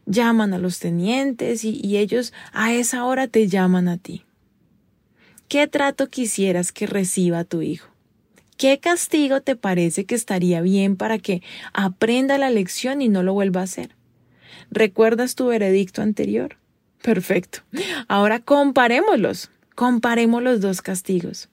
Llaman 0.07 0.53
a 0.53 0.59
los 0.59 0.81
tenientes 0.81 1.63
y, 1.63 1.97
ellos 1.97 2.33
a 2.53 2.73
esa 2.73 3.05
hora 3.05 3.29
te 3.29 3.47
llaman 3.47 3.87
a 3.87 3.97
ti. 3.97 4.25
¿Qué 5.51 5.67
trato 5.67 6.09
quisieras 6.09 6.71
que 6.71 6.87
reciba 6.87 7.43
tu 7.43 7.61
hijo? 7.61 7.89
¿Qué 8.57 8.79
castigo 8.79 9.41
te 9.41 9.57
parece 9.57 10.05
que 10.05 10.15
estaría 10.15 10.61
bien 10.61 10.95
para 10.95 11.19
que 11.19 11.43
aprenda 11.73 12.39
la 12.39 12.51
lección 12.51 13.03
y 13.03 13.09
no 13.09 13.25
lo 13.25 13.33
vuelva 13.33 13.63
a 13.63 13.65
hacer? 13.65 13.97
¿Recuerdas 14.71 15.35
tu 15.35 15.47
veredicto 15.47 16.03
anterior? 16.03 16.57
Perfecto. 17.03 17.63
Ahora 18.07 18.39
comparémoslos. 18.39 19.51
Comparemos 19.75 20.41
los 20.41 20.61
dos 20.61 20.83
castigos. 20.83 21.49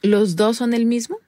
¿Los 0.00 0.36
dos 0.36 0.58
son 0.58 0.72
el 0.72 0.86
mismo? 0.86 1.18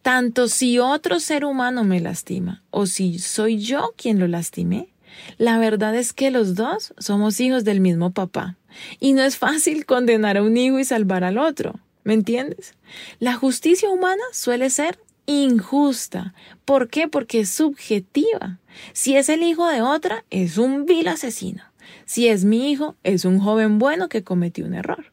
Tanto 0.00 0.48
si 0.48 0.78
otro 0.78 1.20
ser 1.20 1.44
humano 1.44 1.84
me 1.84 2.00
lastima 2.00 2.62
o 2.70 2.86
si 2.86 3.18
soy 3.18 3.58
yo 3.58 3.92
quien 3.98 4.18
lo 4.18 4.26
lastimé, 4.26 4.93
la 5.38 5.58
verdad 5.58 5.94
es 5.94 6.12
que 6.12 6.30
los 6.30 6.54
dos 6.54 6.94
somos 6.98 7.40
hijos 7.40 7.64
del 7.64 7.80
mismo 7.80 8.12
papá. 8.12 8.56
Y 9.00 9.12
no 9.12 9.22
es 9.22 9.36
fácil 9.36 9.86
condenar 9.86 10.36
a 10.36 10.42
un 10.42 10.56
hijo 10.56 10.78
y 10.78 10.84
salvar 10.84 11.24
al 11.24 11.38
otro. 11.38 11.78
¿Me 12.02 12.14
entiendes? 12.14 12.74
La 13.18 13.34
justicia 13.34 13.90
humana 13.90 14.22
suele 14.32 14.68
ser 14.70 14.98
injusta. 15.26 16.34
¿Por 16.64 16.88
qué? 16.88 17.08
Porque 17.08 17.40
es 17.40 17.50
subjetiva. 17.50 18.58
Si 18.92 19.16
es 19.16 19.28
el 19.28 19.42
hijo 19.42 19.66
de 19.68 19.80
otra, 19.82 20.24
es 20.30 20.58
un 20.58 20.84
vil 20.84 21.08
asesino. 21.08 21.62
Si 22.04 22.28
es 22.28 22.44
mi 22.44 22.70
hijo, 22.70 22.96
es 23.02 23.24
un 23.24 23.38
joven 23.38 23.78
bueno 23.78 24.08
que 24.08 24.24
cometió 24.24 24.66
un 24.66 24.74
error. 24.74 25.12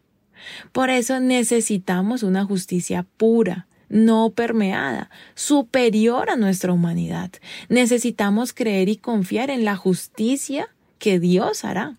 Por 0.72 0.90
eso 0.90 1.20
necesitamos 1.20 2.24
una 2.24 2.46
justicia 2.46 3.06
pura, 3.18 3.68
no 3.92 4.32
permeada, 4.32 5.10
superior 5.36 6.30
a 6.30 6.38
nuestra 6.38 6.74
humanidad. 6.74 7.32
Necesitamos 7.70 8.54
creer 8.54 8.90
y 8.90 8.96
confiar 8.96 9.50
en 9.50 9.66
la 9.66 9.76
justicia 9.76 10.70
que 10.98 11.20
Dios 11.20 11.66
hará. 11.66 11.98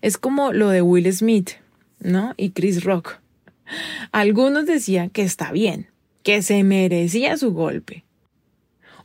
Es 0.00 0.16
como 0.16 0.52
lo 0.52 0.70
de 0.70 0.82
Will 0.82 1.12
Smith, 1.12 1.50
¿no? 2.00 2.34
Y 2.36 2.50
Chris 2.50 2.84
Rock. 2.84 3.18
Algunos 4.10 4.66
decían 4.66 5.10
que 5.10 5.22
está 5.22 5.52
bien, 5.52 5.88
que 6.22 6.42
se 6.42 6.64
merecía 6.64 7.36
su 7.36 7.52
golpe. 7.52 8.04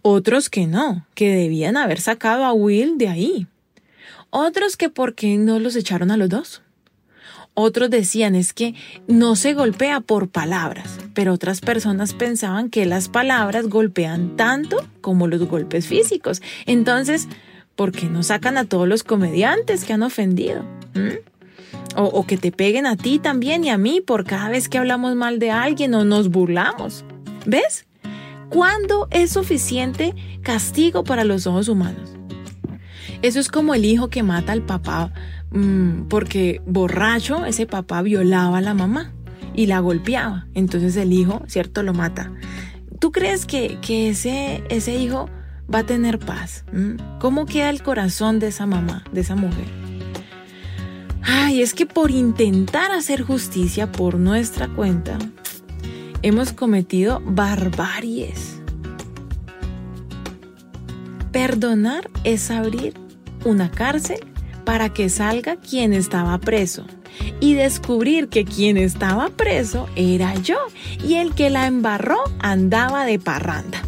Otros 0.02 0.50
que 0.50 0.68
no, 0.68 1.06
que 1.16 1.34
debían 1.34 1.78
haber 1.78 2.00
sacado 2.00 2.46
a 2.46 2.54
Will 2.54 2.98
de 2.98 3.10
ahí. 3.10 3.48
Otros 4.30 4.78
que 4.78 4.90
por 4.90 5.16
qué 5.16 5.38
no 5.38 5.60
los 5.60 5.76
echaron 5.76 6.12
a 6.12 6.18
los 6.18 6.30
dos. 6.30 6.62
Otros 7.56 7.90
decían 7.90 8.34
es 8.36 8.52
que 8.52 8.74
no 9.08 9.36
se 9.36 9.54
golpea 9.54 10.02
por 10.02 10.28
palabras, 10.28 11.00
pero 11.14 11.34
otras 11.34 11.62
personas 11.62 12.14
pensaban 12.14 12.70
que 12.70 12.86
las 12.86 13.10
palabras 13.10 13.68
golpean 13.68 14.36
tanto 14.36 14.78
como 15.02 15.28
los 15.28 15.48
golpes 15.48 15.86
físicos. 15.86 16.42
Entonces, 16.66 17.28
¿por 17.76 17.92
qué 17.92 18.08
no 18.08 18.24
sacan 18.24 18.58
a 18.58 18.66
todos 18.66 18.88
los 18.88 19.04
comediantes 19.04 19.84
que 19.84 19.94
han 19.94 20.02
ofendido? 20.02 20.64
¿Mm? 20.96 21.18
O, 21.96 22.06
o, 22.06 22.26
que 22.26 22.38
te 22.38 22.52
peguen 22.52 22.88
a 22.88 22.98
ti 22.98 23.20
también 23.20 23.64
y 23.64 23.70
a 23.70 23.78
mí 23.78 24.02
por 24.02 24.26
cada 24.26 24.50
vez 24.50 24.68
que 24.68 24.80
hablamos 24.80 25.16
mal 25.16 25.38
de 25.38 25.52
alguien 25.52 25.94
o 25.94 26.04
nos 26.04 26.30
burlamos. 26.30 27.06
¿Ves? 27.46 27.86
¿Cuándo 28.50 29.08
es 29.12 29.32
suficiente 29.32 30.16
castigo 30.42 31.04
para 31.04 31.24
los 31.24 31.46
ojos 31.46 31.68
humanos? 31.68 32.16
Eso 33.24 33.40
es 33.40 33.50
como 33.50 33.74
el 33.74 33.86
hijo 33.86 34.10
que 34.10 34.22
mata 34.22 34.52
al 34.52 34.62
papá 34.62 35.12
Mm, 35.54 36.08
porque 36.10 36.62
borracho 36.66 37.46
ese 37.46 37.68
papá 37.68 38.02
violaba 38.02 38.58
a 38.58 38.62
la 38.62 38.74
mamá 38.74 39.14
y 39.54 39.68
la 39.68 39.80
golpeaba. 39.80 40.48
Entonces 40.56 40.98
el 40.98 41.14
hijo, 41.14 41.44
¿cierto?, 41.48 41.84
lo 41.84 41.94
mata. 41.94 42.32
¿Tú 43.00 43.12
crees 43.12 43.46
que, 43.46 43.80
ese, 43.88 44.64
ese 44.70 44.96
hijo 44.96 45.30
va 45.72 45.80
a 45.80 45.86
tener 45.86 46.18
paz? 46.18 46.66
¿Mm? 46.74 47.20
¿Cómo 47.20 47.46
queda 47.46 47.70
el 47.70 47.84
corazón 47.84 48.40
de 48.40 48.48
esa 48.48 48.66
mamá, 48.66 49.04
de 49.12 49.22
esa 49.22 49.36
mujer? 49.36 49.68
Ay, 51.22 51.62
es 51.62 51.74
que 51.74 51.86
por 51.86 52.10
intentar 52.10 52.92
hacer 52.92 53.22
justicia 53.22 53.92
por 53.92 54.16
nuestra 54.16 54.68
cuenta, 54.70 55.20
hemos 56.24 56.52
cometido 56.52 57.22
barbaries. 57.26 58.60
Perdonar 61.32 62.10
es 62.24 62.50
abrir 62.52 63.03
una 63.46 63.70
cárcel 63.72 64.20
para 64.66 64.90
que 64.90 65.10
salga 65.10 65.58
quien 65.58 65.94
estaba 65.94 66.38
preso 66.38 66.86
y 67.40 67.54
descubrir 67.54 68.30
que 68.30 68.46
quien 68.46 68.78
estaba 68.78 69.30
preso 69.30 69.88
era 69.96 70.34
yo 70.36 70.58
y 71.04 71.16
el 71.16 71.34
que 71.34 71.50
la 71.50 71.68
embarró 71.68 72.18
andaba 72.40 73.06
de 73.06 73.20
parranda. 73.20 73.82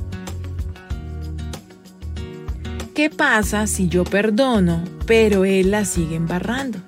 ¿Qué 2.94 3.10
pasa 3.10 3.68
si 3.68 3.90
yo 3.90 4.06
perdono, 4.06 4.82
pero 5.06 5.44
él 5.44 5.72
la 5.72 5.84
sigue 5.84 6.16
embarrando? 6.16 6.80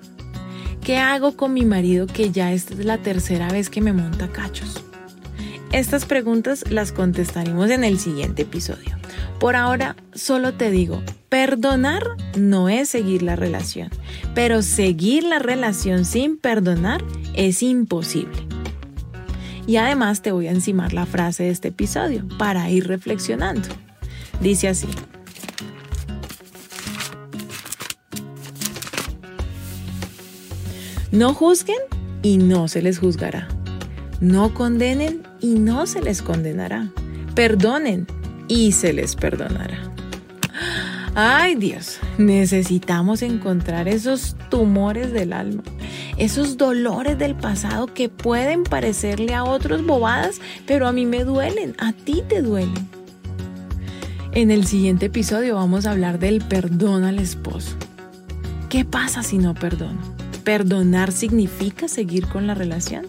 ¿Qué 0.81 0.97
hago 0.97 1.35
con 1.35 1.53
mi 1.53 1.65
marido 1.65 2.07
que 2.07 2.31
ya 2.31 2.53
esta 2.53 2.73
es 2.73 2.85
la 2.85 2.97
tercera 2.99 3.49
vez 3.49 3.69
que 3.69 3.81
me 3.81 3.91
monta 3.91 4.29
cachos? 4.29 4.81
Estas 5.73 6.05
preguntas 6.05 6.63
las 6.69 6.93
contestaremos 6.93 7.69
en 7.71 7.83
el 7.83 7.99
siguiente 7.99 8.43
episodio. 8.43 8.95
Por 9.39 9.55
ahora, 9.55 9.95
solo 10.13 10.55
te 10.55 10.71
digo, 10.71 11.03
perdonar 11.29 12.03
no 12.35 12.69
es 12.69 12.89
seguir 12.89 13.21
la 13.21 13.35
relación, 13.35 13.89
pero 14.33 14.63
seguir 14.63 15.23
la 15.23 15.37
relación 15.37 16.05
sin 16.05 16.37
perdonar 16.37 17.03
es 17.35 17.61
imposible. 17.61 18.47
Y 19.67 19.75
además 19.75 20.21
te 20.21 20.31
voy 20.31 20.47
a 20.47 20.51
encimar 20.51 20.93
la 20.93 21.05
frase 21.05 21.43
de 21.43 21.49
este 21.49 21.67
episodio 21.67 22.25
para 22.39 22.69
ir 22.71 22.87
reflexionando. 22.87 23.67
Dice 24.41 24.69
así. 24.69 24.87
No 31.11 31.33
juzguen 31.33 31.79
y 32.23 32.37
no 32.37 32.67
se 32.67 32.81
les 32.81 32.97
juzgará. 32.99 33.47
No 34.19 34.53
condenen 34.53 35.23
y 35.41 35.59
no 35.59 35.85
se 35.85 36.01
les 36.01 36.21
condenará. 36.21 36.89
Perdonen 37.35 38.07
y 38.47 38.71
se 38.71 38.93
les 38.93 39.15
perdonará. 39.15 39.91
Ay 41.19 41.55
Dios, 41.55 41.99
necesitamos 42.19 43.23
encontrar 43.23 43.87
esos 43.87 44.35
tumores 44.49 45.11
del 45.11 45.33
alma, 45.33 45.63
esos 46.17 46.57
dolores 46.57 47.17
del 47.17 47.33
pasado 47.33 47.87
que 47.87 48.07
pueden 48.07 48.63
parecerle 48.63 49.33
a 49.33 49.43
otros 49.43 49.83
bobadas, 49.83 50.39
pero 50.67 50.87
a 50.87 50.91
mí 50.91 51.07
me 51.07 51.23
duelen, 51.23 51.75
a 51.79 51.91
ti 51.93 52.23
te 52.27 52.43
duelen. 52.43 52.87
En 54.31 54.51
el 54.51 54.67
siguiente 54.67 55.07
episodio 55.07 55.55
vamos 55.55 55.87
a 55.87 55.91
hablar 55.91 56.19
del 56.19 56.41
perdón 56.41 57.03
al 57.03 57.17
esposo. 57.17 57.75
¿Qué 58.69 58.85
pasa 58.85 59.23
si 59.23 59.39
no 59.39 59.55
perdono? 59.55 59.97
¿Perdonar 60.43 61.11
significa 61.11 61.87
seguir 61.87 62.27
con 62.27 62.45
la 62.45 62.53
relación? 62.53 63.07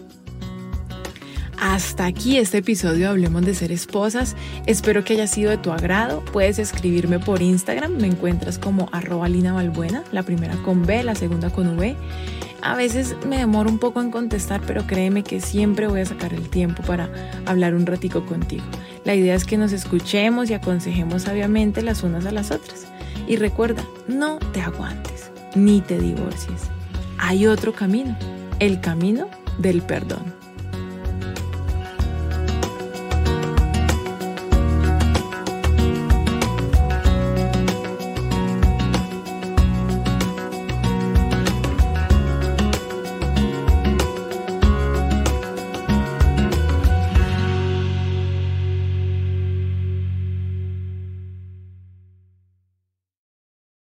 Hasta 1.61 2.05
aquí 2.05 2.37
este 2.37 2.59
episodio 2.59 3.09
Hablemos 3.09 3.45
de 3.45 3.53
ser 3.53 3.73
esposas. 3.73 4.37
Espero 4.65 5.03
que 5.03 5.13
haya 5.13 5.27
sido 5.27 5.49
de 5.49 5.57
tu 5.57 5.73
agrado. 5.73 6.23
Puedes 6.31 6.57
escribirme 6.57 7.19
por 7.19 7.41
Instagram. 7.41 7.97
Me 7.97 8.07
encuentras 8.07 8.57
como 8.57 8.87
arroba 8.93 9.27
Lina 9.27 9.51
Balbuena, 9.51 10.03
la 10.13 10.23
primera 10.23 10.55
con 10.63 10.85
B, 10.85 11.03
la 11.03 11.15
segunda 11.15 11.49
con 11.49 11.77
V. 11.77 11.97
A 12.61 12.75
veces 12.75 13.15
me 13.27 13.39
demoro 13.39 13.69
un 13.69 13.77
poco 13.77 13.99
en 13.99 14.09
contestar, 14.09 14.61
pero 14.65 14.87
créeme 14.87 15.23
que 15.23 15.41
siempre 15.41 15.87
voy 15.87 15.99
a 15.99 16.05
sacar 16.05 16.33
el 16.33 16.49
tiempo 16.49 16.81
para 16.83 17.09
hablar 17.45 17.75
un 17.75 17.85
ratico 17.85 18.25
contigo. 18.25 18.63
La 19.03 19.15
idea 19.15 19.35
es 19.35 19.43
que 19.43 19.57
nos 19.57 19.73
escuchemos 19.73 20.49
y 20.49 20.53
aconsejemos 20.53 21.23
sabiamente 21.23 21.81
las 21.81 22.03
unas 22.03 22.25
a 22.25 22.31
las 22.31 22.51
otras. 22.51 22.87
Y 23.27 23.35
recuerda, 23.35 23.83
no 24.07 24.39
te 24.53 24.61
aguantes 24.61 25.29
ni 25.55 25.81
te 25.81 25.99
divorcies. 25.99 26.69
Hay 27.17 27.47
otro 27.47 27.73
camino, 27.73 28.17
el 28.59 28.79
camino 28.79 29.27
del 29.57 29.81
perdón. 29.81 30.38